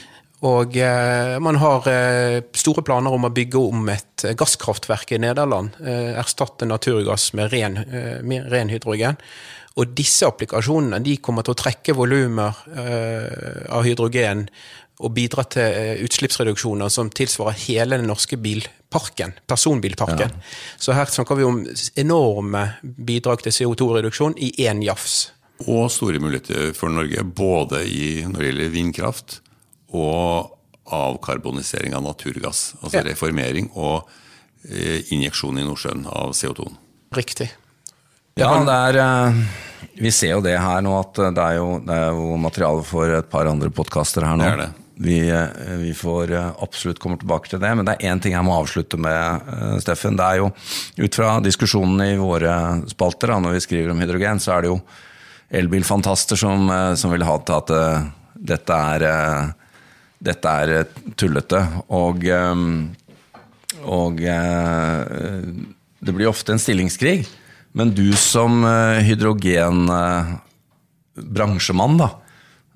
Og 0.47 0.79
eh, 0.79 1.35
man 1.43 1.59
har 1.63 1.89
eh, 1.91 2.39
store 2.55 2.85
planer 2.87 3.15
om 3.17 3.27
å 3.27 3.33
bygge 3.35 3.61
om 3.61 3.91
et 3.91 4.27
gasskraftverk 4.39 5.17
i 5.17 5.21
Nederland. 5.25 5.79
Eh, 5.83 6.15
erstatte 6.21 6.69
naturgass 6.69 7.33
med 7.39 7.51
ren, 7.55 7.79
eh, 7.83 8.17
med 8.23 8.51
ren, 8.53 8.71
hydrogen. 8.71 9.19
Og 9.77 9.93
disse 9.97 10.29
applikasjonene 10.29 11.03
de 11.05 11.19
kommer 11.21 11.45
til 11.45 11.53
å 11.53 11.61
trekke 11.61 11.93
volumer 11.99 12.63
av 13.69 13.83
hydrogen 13.85 14.47
og 15.05 15.13
bidra 15.17 15.45
til 15.53 15.67
eh, 15.67 16.03
utslippsreduksjoner 16.07 16.91
som 16.93 17.11
tilsvarer 17.13 17.59
hele 17.67 17.99
den 18.01 18.09
norske 18.09 18.39
bilparken, 18.41 19.35
personbilparken. 19.49 20.33
Ja. 20.33 20.45
Så 20.81 20.97
her 20.97 21.11
snakker 21.13 21.39
vi 21.39 21.47
om 21.47 21.63
enorme 22.01 22.67
bidrag 22.83 23.45
til 23.45 23.55
CO2-reduksjon 23.59 24.39
i 24.41 24.55
én 24.67 24.81
jafs. 24.85 25.35
Og 25.67 25.89
store 25.93 26.21
muligheter 26.21 26.73
for 26.77 26.93
Norge, 26.93 27.25
både 27.25 27.83
i, 27.89 28.07
når 28.29 28.41
det 28.41 28.49
gjelder 28.51 28.73
vindkraft 28.73 29.41
og 29.97 30.95
avkarbonisering 30.97 31.97
av 31.97 32.05
naturgass. 32.07 32.75
Altså 32.81 33.01
ja. 33.01 33.07
reformering 33.09 33.71
og 33.75 34.09
eh, 34.69 35.03
injeksjon 35.15 35.59
i 35.59 35.67
Nordsjøen 35.67 36.07
av 36.11 36.35
CO2. 36.39 36.69
Riktig. 37.17 37.51
Ja, 38.37 38.53
det 38.67 38.81
er 38.91 38.99
eh, 39.01 39.45
Vi 39.97 40.13
ser 40.13 40.37
jo 40.37 40.43
det 40.45 40.59
her 40.61 40.83
nå, 40.85 40.93
at 41.01 41.19
det 41.35 41.43
er 41.43 41.61
jo, 41.61 41.79
det 41.85 42.01
er 42.07 42.11
jo 42.13 42.41
materiale 42.41 42.85
for 42.87 43.19
et 43.19 43.31
par 43.33 43.49
andre 43.51 43.73
podkaster 43.73 44.27
her 44.27 44.39
nå. 44.39 44.45
Det 44.45 44.53
er 44.57 44.67
det. 44.67 44.73
Vi, 44.99 45.31
eh, 45.31 45.77
vi, 45.77 45.95
får 45.95 46.33
eh, 46.33 46.51
absolutt 46.63 46.99
komme 46.99 47.19
tilbake 47.21 47.51
til 47.53 47.61
det, 47.61 47.73
men 47.77 47.85
det 47.85 47.99
er 47.99 48.13
én 48.13 48.21
ting 48.23 48.33
jeg 48.33 48.47
må 48.47 48.55
avslutte 48.57 48.97
med, 48.97 49.49
eh, 49.53 49.75
Steffen. 49.85 50.17
Det 50.17 50.25
er 50.25 50.41
jo 50.41 50.47
ut 51.05 51.19
fra 51.19 51.35
diskusjonene 51.45 52.15
i 52.15 52.21
våre 52.21 52.55
spalter 52.89 53.35
da, 53.35 53.37
når 53.45 53.59
vi 53.59 53.65
skriver 53.67 53.93
om 53.93 54.01
hydrogen, 54.01 54.41
så 54.41 54.55
er 54.57 54.65
det 54.65 54.71
jo 54.73 54.81
elbilfantaster 55.61 56.41
som, 56.41 56.73
som 56.97 57.13
vil 57.13 57.27
ha 57.29 57.37
til 57.45 57.55
at 57.61 57.75
dette 58.35 58.79
er, 58.97 59.05
dette 60.27 60.49
er 60.51 60.85
tullete. 61.19 61.61
Og, 61.95 62.17
og 63.87 64.15
det 64.21 66.13
blir 66.13 66.29
ofte 66.29 66.53
en 66.55 66.63
stillingskrig. 66.63 67.27
Men 67.77 67.95
du 67.95 68.17
som 68.19 68.65
hydrogenbransjemann, 69.07 71.99
da 72.01 72.09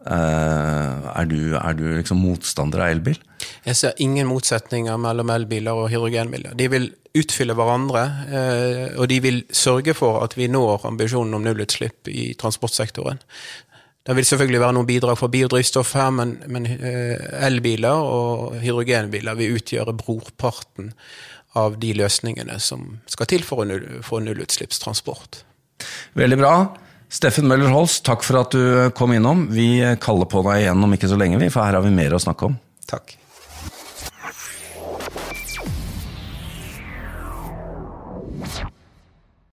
Eh, 0.01 1.09
er 1.13 1.27
du, 1.29 1.53
er 1.59 1.75
du 1.77 1.83
liksom 1.99 2.23
motstander 2.25 2.81
av 2.81 2.95
elbil? 2.95 3.19
Jeg 3.67 3.77
ser 3.77 3.99
ingen 4.01 4.31
motsetninger 4.31 4.97
mellom 5.01 5.33
elbiler 5.35 5.77
og 5.77 5.91
hydrogenbiler. 5.93 6.55
De 6.57 6.69
vil 6.73 6.89
utfylle 7.21 7.57
hverandre, 7.59 8.05
eh, 8.31 8.85
og 8.97 9.11
de 9.11 9.19
vil 9.21 9.43
sørge 9.53 9.93
for 9.99 10.23
at 10.25 10.39
vi 10.39 10.49
når 10.49 10.87
ambisjonen 10.89 11.37
om 11.37 11.45
nullutslipp 11.45 12.09
i 12.09 12.31
transportsektoren. 12.41 13.21
Det 14.11 14.16
vil 14.18 14.27
selvfølgelig 14.27 14.59
være 14.59 14.75
noen 14.75 14.87
bidrag 14.88 15.18
fra 15.20 15.29
biodrivstoff 15.31 15.92
her, 15.94 16.09
men, 16.11 16.33
men 16.51 16.64
eh, 16.66 17.20
elbiler 17.46 17.94
og 17.94 18.57
hydrogenbiler 18.59 19.37
vil 19.38 19.61
utgjøre 19.61 19.94
brorparten 19.94 20.88
av 21.55 21.77
de 21.79 21.92
løsningene 21.94 22.57
som 22.59 22.96
skal 23.07 23.31
til 23.31 23.46
for, 23.46 23.62
null, 23.70 23.85
for 24.03 24.18
nullutslippstransport. 24.27 25.44
Veldig 26.18 26.40
bra. 26.42 26.51
Steffen 27.07 27.46
Møller 27.46 27.70
Holst, 27.70 28.03
takk 28.07 28.27
for 28.27 28.40
at 28.42 28.51
du 28.51 28.90
kom 28.99 29.14
innom. 29.14 29.46
Vi 29.55 29.79
kaller 30.03 30.27
på 30.31 30.42
deg 30.49 30.64
igjen 30.64 30.83
om 30.88 30.99
ikke 30.99 31.12
så 31.14 31.18
lenge, 31.20 31.38
for 31.46 31.62
her 31.62 31.79
har 31.79 31.87
vi 31.87 31.94
mer 31.94 32.18
å 32.18 32.23
snakke 32.27 32.51
om. 32.51 32.59
Takk. 32.90 33.14